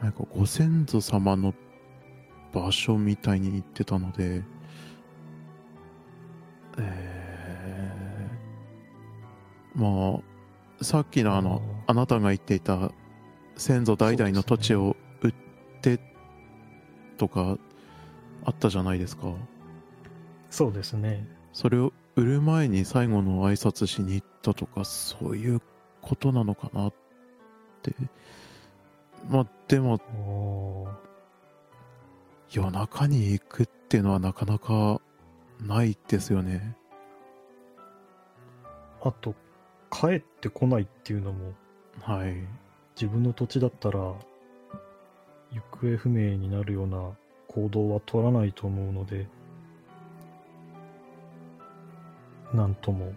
[0.00, 1.54] なんかご先祖様の
[2.52, 4.42] 場所みたいに言ってたので
[6.78, 12.90] えー、まあさっきのあのあなたが言っていた
[13.56, 15.34] 先祖代々の土地を売っ
[15.80, 16.00] て
[17.16, 17.58] とか
[18.44, 19.32] あったじゃないですか
[20.50, 21.26] そうですね。
[21.52, 25.60] それを売る前に最後の挨拶しに行ったとかそういう
[26.00, 26.94] ことなのかなっ
[27.82, 27.94] て
[29.28, 30.00] まあでも。
[32.54, 35.00] 夜中に行くっていうのはなかなか
[35.66, 36.76] ないですよね。
[39.02, 39.34] あと、
[39.90, 41.52] 帰ってこないっていうのも、
[42.02, 42.36] はい。
[42.94, 44.18] 自分の土地だったら、行
[45.80, 47.12] 方不明になるような
[47.48, 49.26] 行動は取らないと思うので、
[52.52, 53.12] なんとも、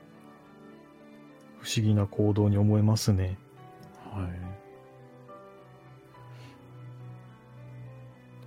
[1.59, 3.37] 不思議な行動に思えますね。
[4.13, 4.29] はい。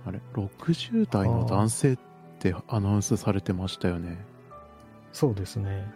[0.03, 2.10] あれ60代の男性って
[2.67, 4.17] アナウンスされてましたよね
[5.13, 5.91] そうですね。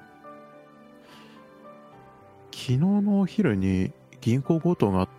[2.52, 3.92] 昨日のお昼に
[4.22, 5.10] 銀行強盗があっ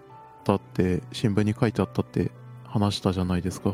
[0.44, 2.30] たって新聞に書いてあったって
[2.64, 3.72] 話したじゃないですか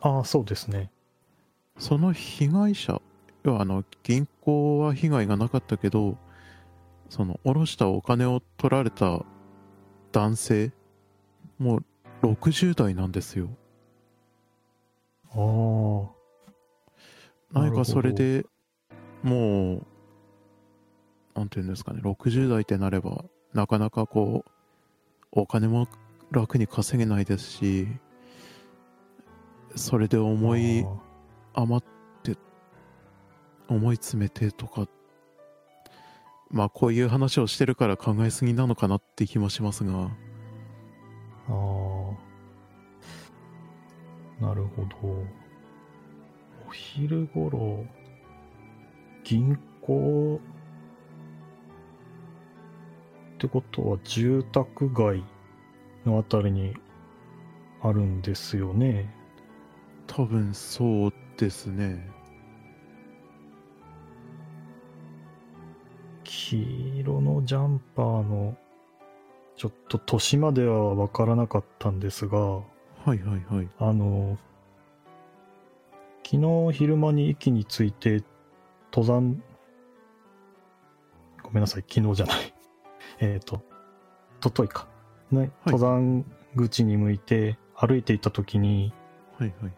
[0.00, 0.90] ああ、そうですね。
[1.78, 3.00] その被害者
[3.42, 6.18] 要はあの銀行は被害がなかったけど
[7.08, 9.24] その下ろしたお金を取られた
[10.12, 10.72] 男性
[11.58, 11.84] もう
[12.26, 13.48] 60代なんですよ
[15.34, 16.10] あ
[17.54, 17.60] あ。
[17.60, 18.46] なんかそれなで
[19.22, 19.86] もう
[21.34, 24.50] なんていうんですかね60代ってなればなかなかこう
[25.32, 25.88] お金も
[26.30, 27.88] 楽に稼げないですし
[29.74, 30.86] それで思い
[31.54, 31.84] 余っ
[32.22, 32.36] て
[33.68, 34.86] 思い詰めてとか
[36.50, 40.10] まあこういう話をしてるから考えすぎなのかなって気もしますが
[41.48, 42.29] ああ。
[44.40, 45.24] なるほど。
[46.66, 47.84] お昼頃、
[49.24, 50.40] 銀行
[53.34, 55.24] ってことは住宅街
[56.04, 56.74] のあたりに
[57.82, 59.14] あるんですよね。
[60.06, 62.04] 多分そうですね
[66.24, 68.56] 黄色のジャンパーの、
[69.56, 72.60] ちょっと年まではわからなかったんですが、
[73.04, 74.38] はいはいはいあの、
[76.22, 76.36] 昨
[76.70, 78.22] 日昼間に駅に着いて、
[78.92, 79.42] 登山、
[81.42, 82.54] ごめんなさい、昨日じゃない。
[83.20, 83.62] えっと、
[84.40, 84.86] とといか。
[85.30, 86.24] ね、登山
[86.56, 88.92] 口に向いて歩いていたときに、
[89.38, 89.74] はいはいはい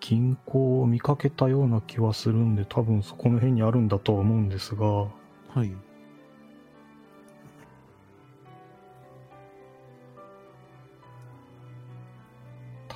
[0.00, 5.08] 銀行を見かけたような気はするんで、多分そこの辺にあるんだとは思うんですが、は
[5.62, 5.70] い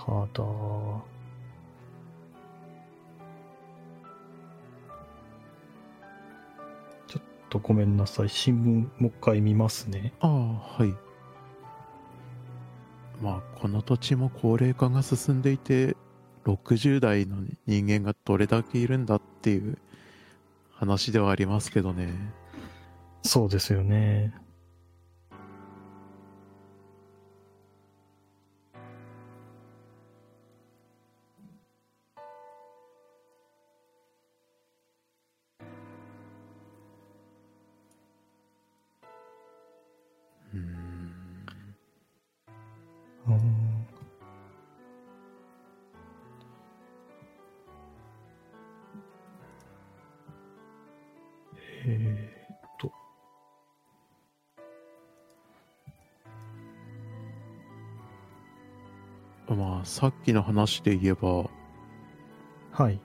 [0.03, 1.01] ほど。
[7.07, 8.29] ちょっとごめんなさい。
[8.29, 10.13] 新聞もう一回見ますね。
[10.21, 10.95] ああ、はい。
[13.23, 15.97] まあ、この土地も高齢化が進んでいて、
[16.45, 17.37] 60代の
[17.67, 19.79] 人間がどれだけいるんだっていう
[20.73, 22.09] 話ではありますけどね。
[23.23, 24.35] そうですよね。
[60.23, 61.51] きの話で言えば、
[62.73, 62.99] はい。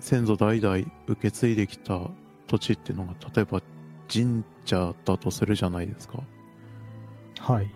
[0.00, 2.00] 先祖代々受け継いできた
[2.46, 3.60] 土地っていうのが、例えば
[4.12, 6.18] 神社だとするじゃないですか。
[7.40, 7.70] はい。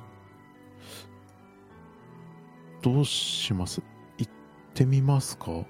[2.82, 3.82] どうします？
[4.18, 4.32] 行っ
[4.74, 5.64] てみますか？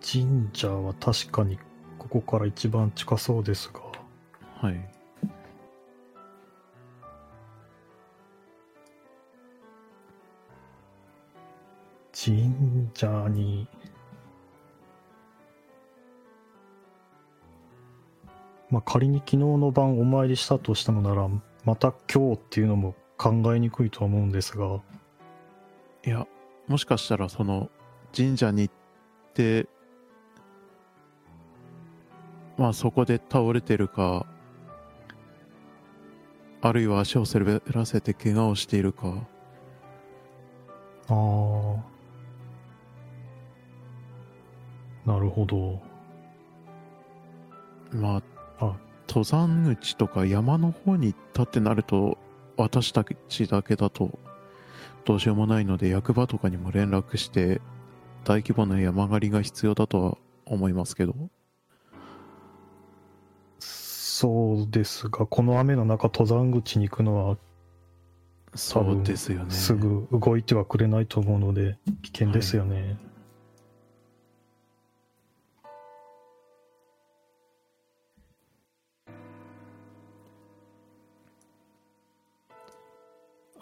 [0.00, 1.58] 神社は確かに
[1.98, 3.80] ここから一番近そうですが。
[4.60, 4.93] はい。
[12.24, 13.68] 神社に、
[18.70, 21.28] まあ仮に昨日の晩お参りしたとしたのなら、
[21.66, 24.80] また今日っていうのも考えにくいとは思うんですが、
[26.06, 26.26] いや、
[26.66, 27.68] もしかしたらその
[28.16, 28.74] 神社に行っ
[29.34, 29.66] て、
[32.56, 34.24] まあそこで倒れてるか、
[36.62, 39.12] あるいは足を滑らせて怪我をしているか、
[41.08, 41.93] ああ、
[45.06, 45.80] なるほど。
[47.92, 48.22] ま
[48.58, 48.76] ああ、
[49.08, 52.18] 登山口とか山の方に行ったってなると、
[52.56, 54.18] 私たちだけだと
[55.04, 57.60] どうしようもないので、役場とかにも連絡して、
[58.24, 61.14] 大規模な山狩りが必要だとは思いますけど。
[63.58, 67.36] そうですが、この雨の中登山口に行くのは
[68.54, 69.50] そうですよね。
[69.50, 72.96] すぐ動いてはくれないと思うので危険ですよね。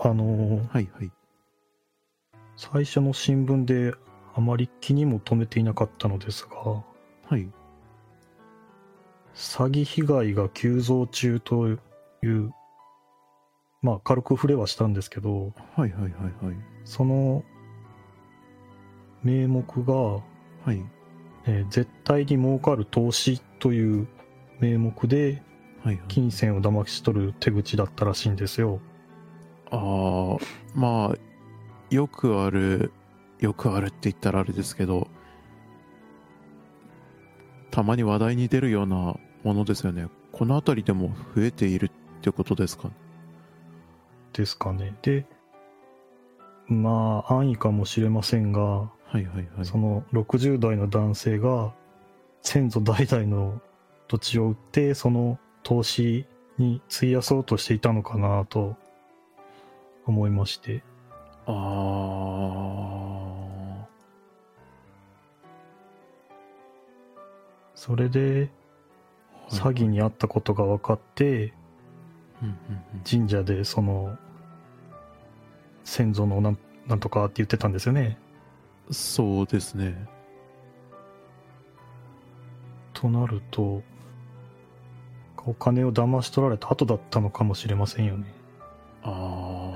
[0.05, 1.11] あのーはいはい。
[2.57, 3.95] 最初の新聞で
[4.35, 6.83] あまり気にも留めていなかったのですがは
[7.39, 7.49] い。
[9.35, 11.77] 詐欺被害が急増中とい
[12.27, 12.53] う
[13.81, 16.13] まあ軽く触れはしたんですけどはいはいはい
[16.45, 16.57] はい。
[16.85, 17.45] その
[19.23, 20.21] 名目が、は
[20.73, 20.83] い。
[21.47, 24.09] えー絶対に儲かる投資という
[24.59, 25.43] 名目で
[25.85, 26.05] はいはい。
[26.09, 28.81] 金銭を騙し取る手口だったらしいんですよ。
[29.73, 30.39] ああ、
[30.75, 31.19] まあ、
[31.91, 32.93] よくある、
[33.41, 35.09] よくあるって言ったらあれですけど、
[37.71, 40.09] たまに話題に出るようなものですよね。
[40.31, 42.91] この辺りでも増えているってことですか？
[44.35, 44.95] ですかね。
[45.03, 45.27] で、
[46.67, 49.25] まあ安易かもしれませんが、はいはい
[49.57, 49.65] はい。
[49.65, 51.73] その60代の男性が
[52.43, 53.61] 先祖代々の
[54.07, 56.27] 土地を売ってその投資
[56.59, 58.77] に費やそうとしていたのかなと
[60.07, 60.83] 思いまして。
[61.47, 61.55] ああ、
[67.75, 68.51] それで
[69.49, 71.53] 詐欺に遭ったことが分かって
[73.09, 74.17] 神社でその
[75.85, 78.19] 先祖のなんなんとかって言ってたんですよね。
[78.89, 80.09] うん、そうですね。
[82.93, 83.83] となると
[85.45, 88.33] お金を騙し取られた後だったのかもしれませんよね。
[89.03, 89.72] ああ、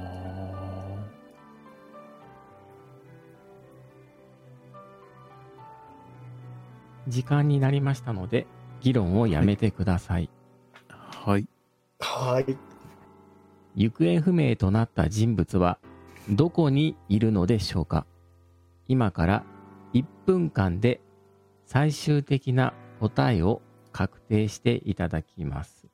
[7.08, 8.46] 時間になりましたので、
[8.80, 10.30] 議論をやめてください。
[10.88, 11.48] はい。
[11.98, 12.56] はい
[13.74, 15.78] 行方不明となった人物は
[16.30, 18.06] どこにいるのでしょうか
[18.88, 19.44] 今から
[19.92, 21.00] 1分間で
[21.66, 23.60] 最終的な答えを
[23.92, 25.86] 確定していただきます。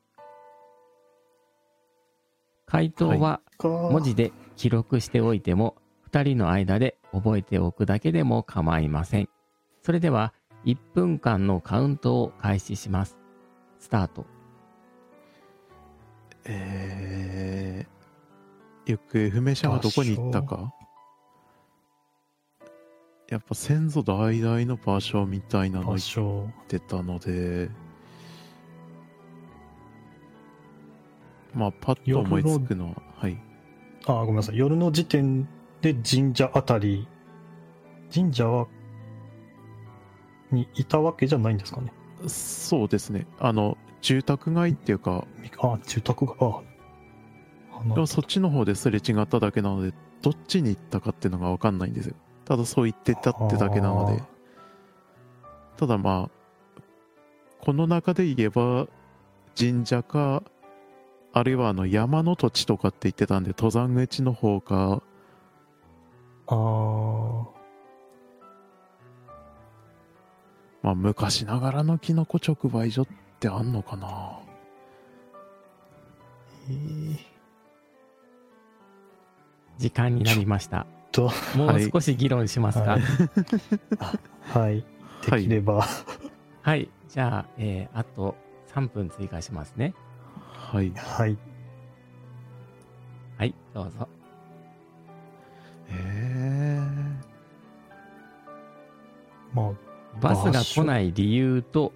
[2.66, 5.76] 回答は文字で記録しておいても
[6.10, 9.28] 2人の間で覚えておくだけでも構いません。
[9.82, 10.32] それでは
[10.64, 13.18] 1分間のカウントを開始します。
[13.78, 14.26] スタート。
[16.44, 20.72] えー、行方不明者はどこに行ったか？
[23.28, 26.48] やっぱ先祖代々の場所みたいなの場言所。
[26.64, 27.70] ってたので、
[31.54, 33.38] まあ、パッと思いつくのは、はい。
[34.06, 34.58] あ、ごめんなさい。
[34.58, 35.48] 夜の時点
[35.80, 37.08] で神社あたり、
[38.12, 38.66] 神社は、
[40.54, 41.92] にいたわけじゃないんですかね？
[42.28, 43.26] そうですね。
[43.40, 45.24] あの、住宅街っていうか、
[45.58, 46.60] あ、住宅が、あ、
[47.94, 49.92] でもそっちの方ですれ違っただけなので、
[50.22, 52.14] どっちに行ったかっていうのがわかんないんですよ。
[52.44, 54.22] ただそう言ってたってだけなので。
[55.76, 56.82] ただまあ、
[57.60, 58.86] この中で言えば、
[59.58, 60.42] 神社か、
[61.32, 65.02] あるいはあの山の土地とかって言ってたんで、登山口の方か、
[66.46, 67.46] あー
[70.82, 73.06] まあ昔ながらのキノコ直売所っ
[73.40, 74.38] てあんのかな？
[76.68, 77.18] えー
[79.78, 80.86] 時間になりました。
[81.10, 82.98] と、もはいう少し議論しますか？
[82.98, 83.00] はい。
[84.50, 84.84] はい
[85.30, 85.86] できれば、
[86.62, 86.88] はい。
[87.08, 88.36] じゃあ、えーあと
[88.74, 89.94] 3分追加しますね。
[90.52, 90.90] はい。
[90.96, 91.36] はい。
[93.38, 94.08] はい、どうぞ。
[95.90, 96.80] え
[99.52, 99.70] まあ、
[100.20, 101.92] バスが来ない理由と、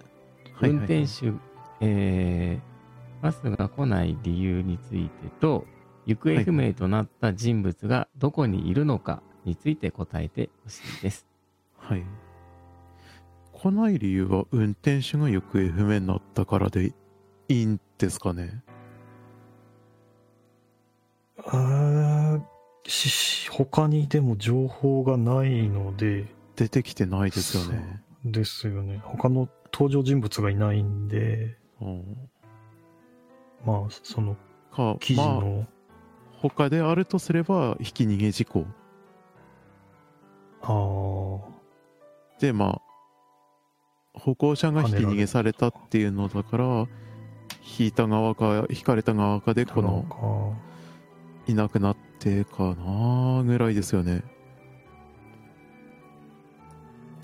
[0.61, 1.31] 運転手、
[1.81, 2.67] えー
[3.19, 5.65] バスが来ない理由についてと、
[6.05, 11.25] 行方不明となった人物がどこにいるのかについて答えてほしいです。
[11.77, 12.03] はい。
[13.53, 16.93] 来ない理由は運転手が行方不明になったからで
[17.49, 18.61] いいんですかね？
[21.47, 22.39] あ
[23.49, 27.99] 他にでも情報がないので、出てきてないですよね。
[28.31, 29.01] ですよね。
[29.03, 32.29] 他の登場人物がいないんで、うん
[33.65, 34.35] まあ、その
[34.71, 35.67] か、記事まあ、の、
[36.39, 38.65] 他であるとすれば、ひき逃げ事故。
[40.61, 41.41] あー
[42.39, 42.81] で、ま
[44.13, 46.87] あ、歩行者がひき逃げされたっていうのだから、
[47.79, 54.23] 引いた側か、引かれた側かで、この、か、いなくなってかなぐらいですよね。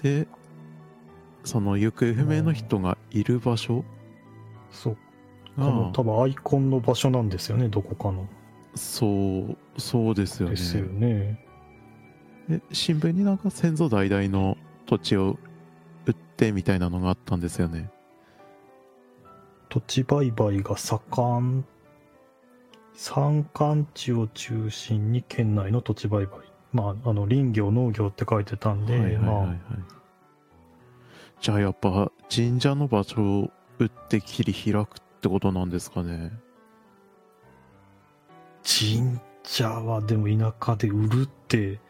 [0.01, 0.27] で、
[1.43, 3.83] その行方不明の人がいる場所？
[4.71, 4.97] そう、
[5.55, 8.27] このが、多分アイコンの場所なんですよね、どこかの。
[8.75, 9.05] そ
[9.49, 10.55] う、そうですよね。
[10.55, 11.45] ですよね。
[12.49, 15.37] で新聞になんか先祖代々の土地を
[16.05, 17.89] 売ってみたいなのがあったんですよね。
[19.69, 21.65] 土地売買が盛ん、
[22.93, 26.39] 山間地を中心に県内の土地売買。
[26.73, 29.57] まあ、あの、林業、農業って書いてたんで、はいはいはい、はいま
[31.43, 36.31] じゃあやっぱ神社の場所を売って切り開くってことなんですかね。
[36.31, 36.35] あ、
[38.63, 41.81] 神社はでも田舎で売るって、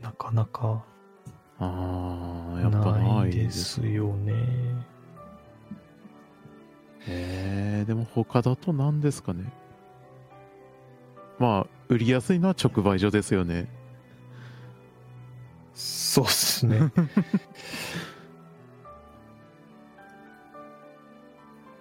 [0.00, 0.82] なかなか
[1.60, 3.44] ああ、やっぱなないいで。
[3.44, 4.34] ですすよね。
[7.06, 9.52] えー、でも他だと何ですかね。
[11.38, 13.68] まあ、売りやすいのは直売所ですよね。
[15.72, 16.90] そうですね。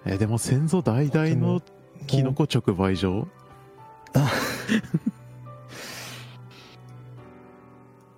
[0.06, 1.62] えーでも先祖代々の
[2.08, 3.28] キノコ直売所？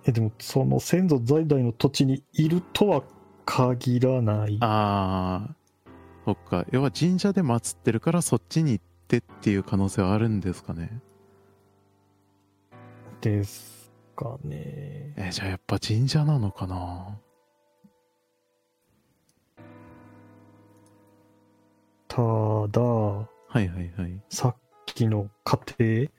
[0.06, 3.02] え、でも、その先祖在々の土地にいるとは
[3.46, 4.58] 限らない。
[4.60, 5.54] ああ、
[6.26, 6.66] そっか。
[6.72, 11.00] 要は神社で祀ってるからそっちに行ってっていう可能性はあるんですかね？
[13.20, 15.14] ですかね。
[15.16, 17.18] えーじゃあやっぱ神社なのかな？
[22.14, 24.20] ただ、はいはいはい。
[24.30, 24.56] さっ
[24.86, 26.10] きの家庭、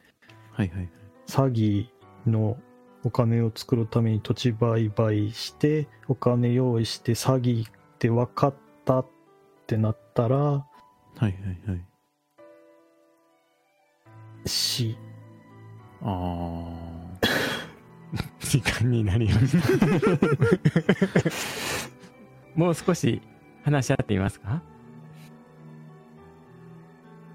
[0.51, 0.89] はいはいはい。
[1.25, 1.87] 詐欺
[2.29, 2.57] の
[3.05, 9.07] お金を作るために土地売買して、お金用意して詐欺って分かったっ
[9.67, 10.65] てなったら、は
[11.21, 11.31] いはい
[11.65, 11.85] はい。
[14.45, 14.97] 死。
[16.01, 16.73] あ
[18.41, 19.69] 時間になりました。
[22.59, 23.21] もう少し
[23.63, 24.61] 話し合ってみますか？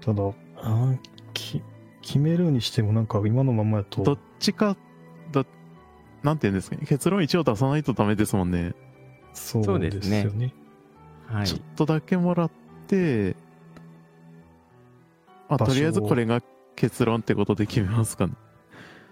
[0.01, 0.97] ただ、あー
[1.33, 1.61] き
[2.01, 4.75] 決めるにしてもなんか今のままやーどっと、ちか、
[5.31, 5.45] だ、
[6.23, 6.85] なんて言うんですかね。
[6.87, 8.73] 結論一応出さないとダメですもんね。
[9.33, 10.53] そそううですですねよね。
[11.27, 12.51] はいちょっとだけもらっ
[12.87, 13.35] て、
[15.47, 16.41] まあ、とりあえずこれが
[16.75, 18.33] 結論ってことで決めますかね。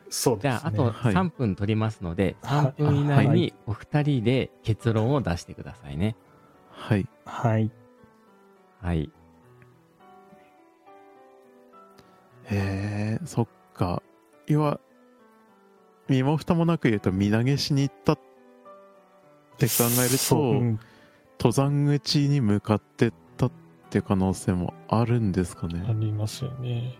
[0.09, 6.15] そうじゃあ、あとはい3分取りますので、はい3分以内はにお二人で結論を出してくださいね。
[6.71, 7.07] はい。
[7.25, 7.71] はい。
[8.81, 9.11] はい。
[12.51, 14.01] へえ、そっか。
[14.47, 14.79] 要は、
[16.07, 18.19] 身も蓋もなく言うと、身投げしに行ったっ
[19.57, 20.79] て考えると、そううん
[21.41, 23.51] 登山口に向かってったっ
[23.89, 25.95] て可能性もあるんですかあね。
[25.99, 26.97] りますよね。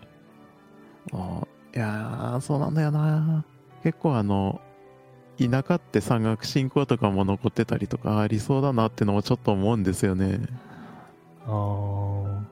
[1.12, 3.44] あーいやー、そうなんだよな。
[3.82, 4.60] 結構あの、
[5.38, 10.40] 田舎って山岳信仰とかも残ってたりとかありそうだなってのもちょっと思うんですよね。
[11.46, 12.42] ああ。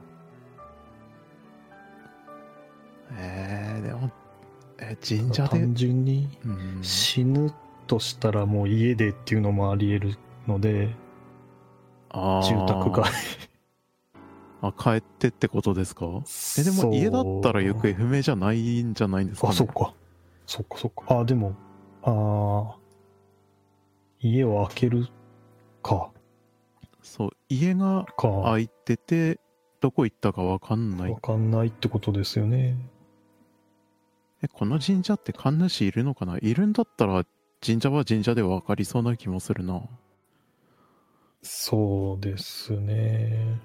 [3.12, 4.10] えー、でも、
[4.78, 7.52] えー神社で、単純にうん、死ぬ
[7.86, 10.94] としたらもう家でっていうのもあり得るので、
[12.10, 13.10] あー住宅街。
[14.60, 16.06] あ、帰ってってことですか？
[16.58, 19.94] え、でも家だったら行方不明じゃないんじゃないんですか、ね、あ、そっか。
[20.46, 21.20] そっかそっか。
[21.20, 21.54] あ、でも、
[22.02, 22.78] ああ、
[24.20, 25.06] 家を開ける
[25.82, 26.10] か、
[27.02, 28.42] そう、家がか。
[28.46, 29.38] 開いてて、
[29.80, 31.20] どこ行ったかわかんないわ。
[31.20, 32.76] かんないってことですよね。
[34.42, 36.38] え、この神社って神主いるのかな？
[36.38, 37.24] いるんだったら、
[37.64, 39.82] 神社は神社でわかりそうな気もするな。
[41.42, 43.60] そうですね。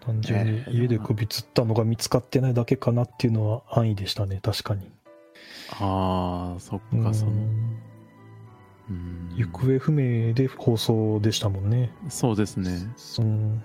[0.00, 4.90] 単純にえー家で首つったのが見つかってないだけかなっていうのは安易でしたね、確かに。
[5.80, 7.32] あー、そっうか、その、
[9.36, 11.92] 行方不明で放送でしたもんね。
[12.08, 12.70] そうですね。
[13.18, 13.62] うん。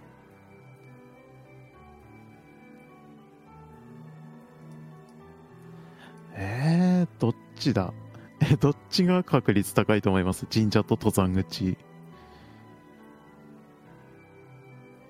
[7.63, 7.93] ちだ？
[8.51, 10.45] え、どっちが確率高いと思います？
[10.47, 11.77] 神社と登山口。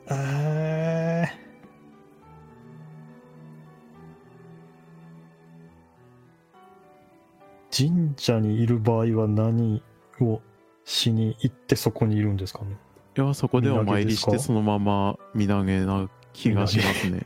[0.09, 1.27] え
[7.75, 9.81] 神社にいる場合は何
[10.21, 10.41] を
[10.85, 12.77] しに行ってそこにいるんですかね？
[13.17, 17.25] いや、そこでお参りして、そのまま身投げな気がしますね。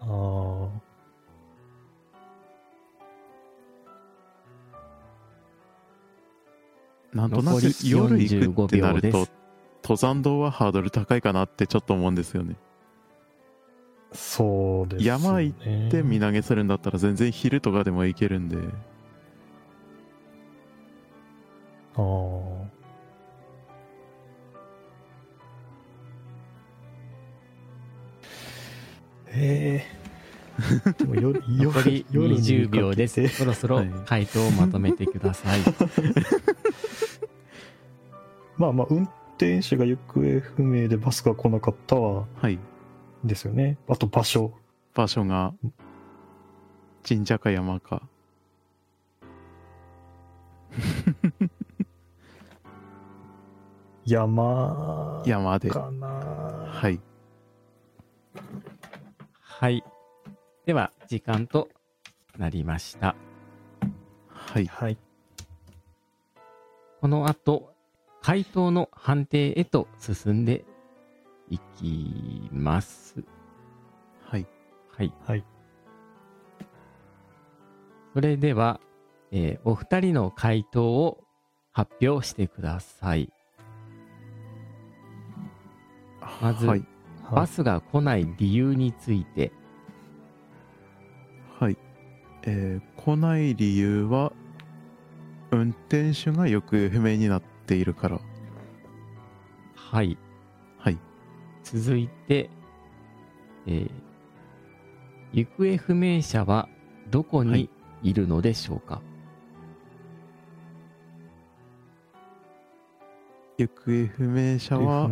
[0.00, 0.68] ああ
[7.18, 9.28] なんとなく夜行くってなる45秒と
[9.82, 12.54] 登山道はハードル高いかなってちょっと思うんですよね。
[14.12, 15.08] そうですね。
[15.08, 15.52] 山行
[15.90, 18.56] で、身投げするんだったら全然昼とかでも行けるんで。
[21.96, 22.68] ああ。
[29.30, 29.98] ええ
[30.98, 33.26] でも夜残り夜に20秒です。
[33.28, 35.60] そろそろはい回答をまとめてください。
[38.58, 39.04] まあまあ、運
[39.36, 42.58] 転手が行方不明でバスが来なかったは、はい。
[43.24, 43.78] ですよね。
[43.88, 44.52] あと場所。
[44.94, 45.54] 場所が、
[47.08, 48.02] 神社か山か。
[54.04, 55.70] 山山で。
[55.70, 56.08] かな。
[56.08, 57.00] はい。
[59.40, 59.84] はい。
[60.66, 61.68] では、時間と
[62.36, 63.14] なりました。
[64.28, 64.66] はい。
[64.66, 64.98] はい。
[67.00, 67.77] この後、
[68.22, 70.64] 回答の判定へと進んで
[71.48, 73.24] いきます。
[74.24, 74.46] はい。
[74.96, 75.12] はい。
[75.26, 75.44] はい。
[78.14, 78.80] それでは、
[79.30, 81.24] えーお二人の回答を
[81.72, 83.30] 発表してください。
[86.40, 86.84] まずはい。
[87.30, 89.52] バスが来ない理由について、
[91.60, 91.76] はい。
[92.44, 94.32] えー来ない理由は、
[95.50, 98.20] 運転手が行方不明になっているから。
[99.74, 100.18] はい。
[100.78, 100.98] はい。
[101.62, 102.50] 続いて、
[103.66, 103.90] えー
[105.30, 106.70] 行方不明者は
[107.10, 107.68] どこにはい
[108.02, 109.02] いるのでしょうか、
[113.58, 115.10] 行方不明者は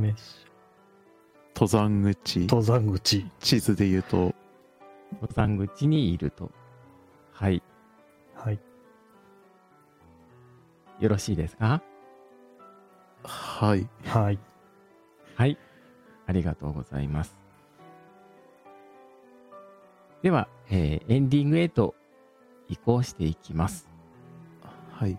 [1.54, 2.40] 登山口。
[2.40, 3.26] 登山口。
[3.40, 4.34] 地図で言うと、
[5.20, 6.50] 登山口にいると。
[7.32, 7.62] はい。
[8.34, 8.59] はい。
[11.00, 11.82] よろしいですか？
[13.27, 13.89] はい。
[14.05, 14.39] はい。
[15.35, 15.59] はい。
[16.27, 17.37] ありがとうございます。
[20.22, 21.95] では、えーエンディングへと
[22.68, 23.89] 移行していきます。
[24.91, 25.18] はい。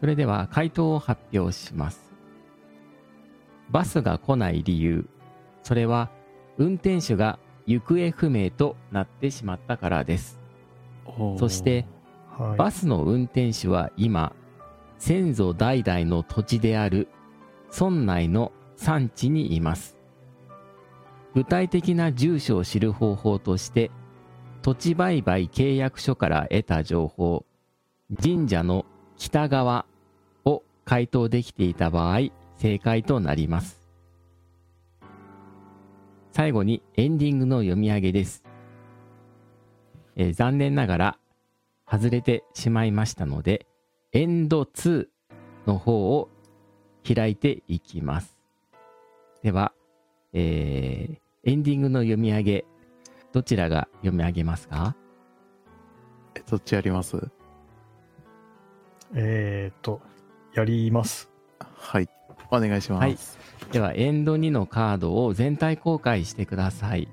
[0.00, 2.12] それでは回答を発表します。
[3.70, 5.08] バスが来ない理由。
[5.62, 6.10] それは
[6.58, 10.40] 運転手が行方不明となってしまったからです。
[11.38, 11.86] そして、
[12.38, 12.58] はい。
[12.58, 14.34] バスの運転手は今、
[15.00, 17.08] 先祖代々の土地である
[17.72, 19.96] 村内の産地にいます。
[21.34, 23.90] 具体的な住所を知る方法として、
[24.60, 27.46] 土地売買契約書から得た情報、
[28.22, 28.84] 神社の
[29.16, 29.86] 北側
[30.44, 32.28] を回答できていた場合、
[32.58, 33.88] 正解となります。
[36.32, 38.44] 最後にエンディングの読み上げです。
[40.16, 41.18] えー残念ながら
[41.90, 43.66] 外れてしまいましたので、
[44.12, 45.06] エンド2
[45.66, 46.28] の方を
[47.06, 48.36] 開いていきます。
[49.42, 49.72] では、
[50.32, 52.64] えーエンディングの読み上げ、
[53.32, 54.94] どちらが読み上げますか？
[56.34, 57.16] えどっちやります？
[59.14, 60.02] えー、と、
[60.54, 61.30] やります。
[61.58, 62.08] はい。
[62.50, 63.00] お願いします。
[63.00, 63.16] はい
[63.72, 67.08] では、エンド2のカードを全体公開してください。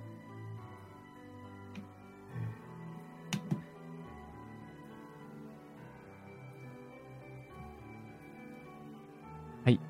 [9.67, 9.81] はい。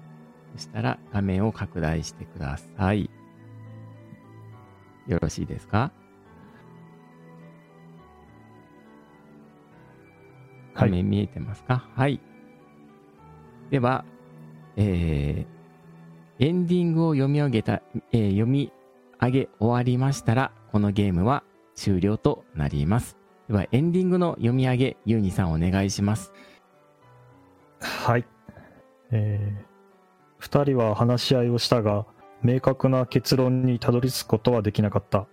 [0.55, 3.11] そしたら画面を拡大してください。
[5.05, 5.91] よろしいですか？
[10.73, 10.89] はい。
[10.89, 11.87] 画面見えてますか？
[11.93, 12.19] はい。
[13.69, 14.03] では、
[14.77, 18.73] えーエンディングを読み上げた、えー読み
[19.19, 21.43] 上げ終わりましたら、このゲームは
[21.75, 23.15] 終了となります。
[23.47, 26.33] では、エンディングの読み上げ、ユーニさんお願いします。
[27.79, 28.25] はい。
[29.11, 29.65] えー、
[30.37, 32.05] 二人は話し合いをしたが、
[32.41, 35.27] 明確な結論にたどり着くことはできなかった。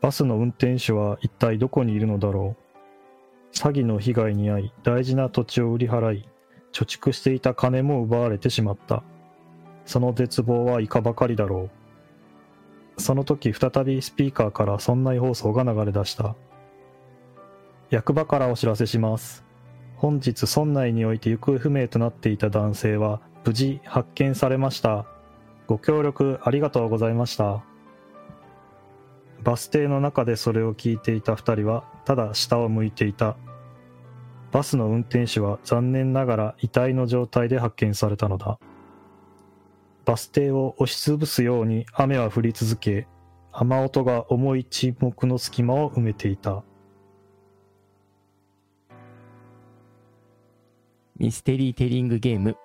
[0.00, 3.56] バスの運転手は一体どこにいるのだろう。
[3.56, 6.28] 詐欺の被害に遭い、大事な土地を売り払い、
[6.72, 9.02] 貯蓄していた金も奪われてしまった。
[9.86, 11.70] その絶望はいかばかりだろ
[12.96, 13.00] う。
[13.00, 16.36] その時再びスピーカーから村内放送が流れ出した。
[17.90, 19.47] 役場からお知らせします。
[19.98, 25.06] 本日村内において行方不明となっていた男性は無事発見されました。
[25.66, 27.64] ご協力ありがとうございました。
[29.42, 33.36] バス停の中でそれを聞いていた二人はただ下を向いていた。
[34.52, 38.60] バスの運転手は残念ながら遺体の状態で発見されたのだ。
[40.04, 43.08] バス停を押しつぶすように雨は降り続け、
[43.50, 46.62] 雨音が重い沈黙の隙間を埋めていた。
[51.18, 52.56] ミステリーテリングゲーム、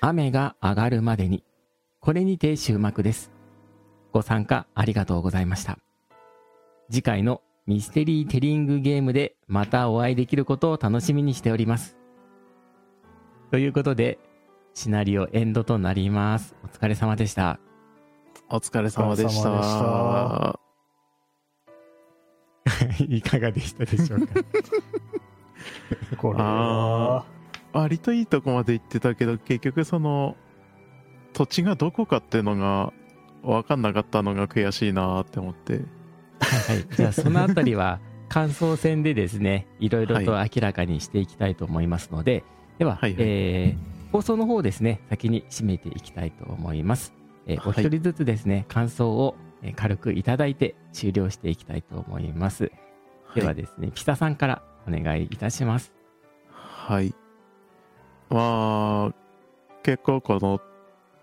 [0.00, 1.44] 雨が上がるまでに。
[2.00, 3.30] これにて終幕です。
[4.12, 5.78] ご参加ありがとうございました。
[6.90, 11.96] 次回のミステリーテリングゲームでまたお会いできることを楽しみにしております。
[13.52, 14.18] ということで、
[14.74, 16.56] シナリオエンドとなります。
[16.64, 17.60] お疲れ様でした。
[18.48, 20.58] お疲れ様でした。
[23.08, 24.34] いかがでしたでしょうか？
[26.16, 27.24] これは、
[27.72, 30.36] 割といいとこまで行ってたけど、結局その、
[31.32, 32.92] 土地がどこかってのが
[33.42, 35.74] 分かんなかったのが悔しいなって思って。
[35.74, 36.96] はい。
[36.96, 42.44] じゃあそのあたりは 感想戦でですね、いろいろと明らかにしていきたいと思いますので、
[42.78, 47.14] では、はいはいえー放送の方ですね、先に締めていきたいと思います。
[47.46, 52.72] えーはいお一人ずつですね、感想をえー軽くいただいて終了していきたいと思います。
[53.36, 55.92] ではですね、ピサさんからお願いいたします。
[56.48, 57.14] はい。
[58.30, 59.14] まあ、
[59.82, 60.60] 結構この、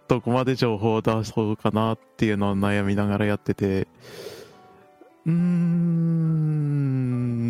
[0.07, 3.87] どこまで情報を出そうかなっていうのを悩みながらやってて、
[5.25, 6.37] うーん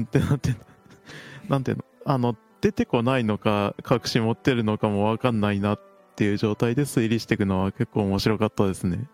[0.07, 0.55] ってなって、
[1.49, 5.79] なんていうの、あの、出てこないのか、隠し持ってるのかもわかんないなっ
[6.15, 9.07] ていう状態で推理していくのは結構面白かったですね。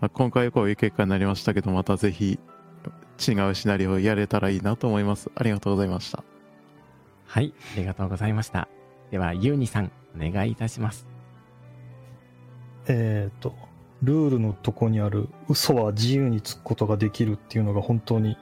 [0.00, 2.38] ま今回はこういう結果になりましたけど、またぜひ
[3.18, 5.30] 違うシナリオをやれたらいいなと思います。
[5.34, 6.22] ありがとうございました。
[7.26, 8.68] はい、ありがとうございました。
[9.10, 11.06] では、ユーニさん、お願いいたします。
[12.86, 13.54] えっ、と、
[14.02, 18.36] ルールのとこにある嘘は自由につくことができるっていうのが本当に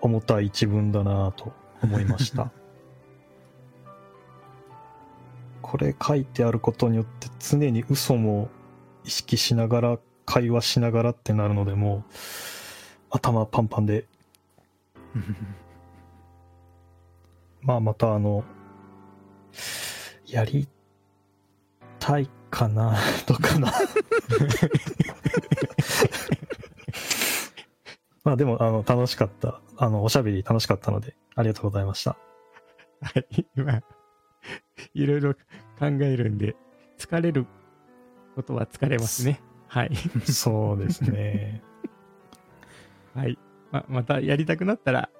[0.00, 1.52] 重たい一文だなと
[1.82, 2.52] 思いました。
[5.62, 8.50] これ書いてあることによって常に嘘も
[9.04, 12.04] 意識しながら会話しながらってなるのでもう
[13.10, 14.06] 頭パンパンで
[17.62, 18.44] まあまたあの
[20.32, 20.68] やり
[21.98, 22.96] たいかな
[23.26, 23.72] とかな
[28.24, 32.16] まあでもあの楽しかったあのおしゃべり楽しかったのでありがとうございました
[33.02, 33.82] はい、今、
[34.94, 36.54] いろいろ考えるんで、
[36.98, 37.46] 疲れる
[38.36, 39.40] ことは疲れますね。
[39.66, 39.90] はい。
[40.24, 41.62] そうですね
[43.14, 43.36] はい。
[43.72, 45.10] ま、またやりたくなったら、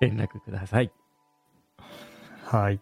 [0.00, 0.92] 連絡ください。
[2.44, 2.80] はい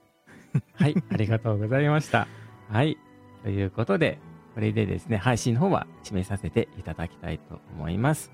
[0.74, 2.26] はい、ありがとうございました。
[2.70, 2.98] はい。
[3.42, 4.18] ということで、
[4.54, 8.30] これでですね、配信の方は締めさせていただきたいと思います。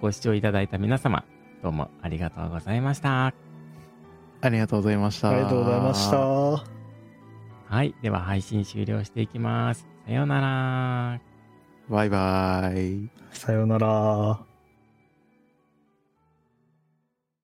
[0.00, 1.24] ご視聴いただいた皆様、
[1.62, 3.34] どうもありがとうございました。
[4.42, 5.30] ありがとうございました。
[5.30, 7.94] ありがとうございましたはい。
[8.02, 9.86] では配信終了していきます。
[10.06, 11.20] さようなら。
[11.88, 13.08] バイバイ。
[13.32, 14.49] さようなら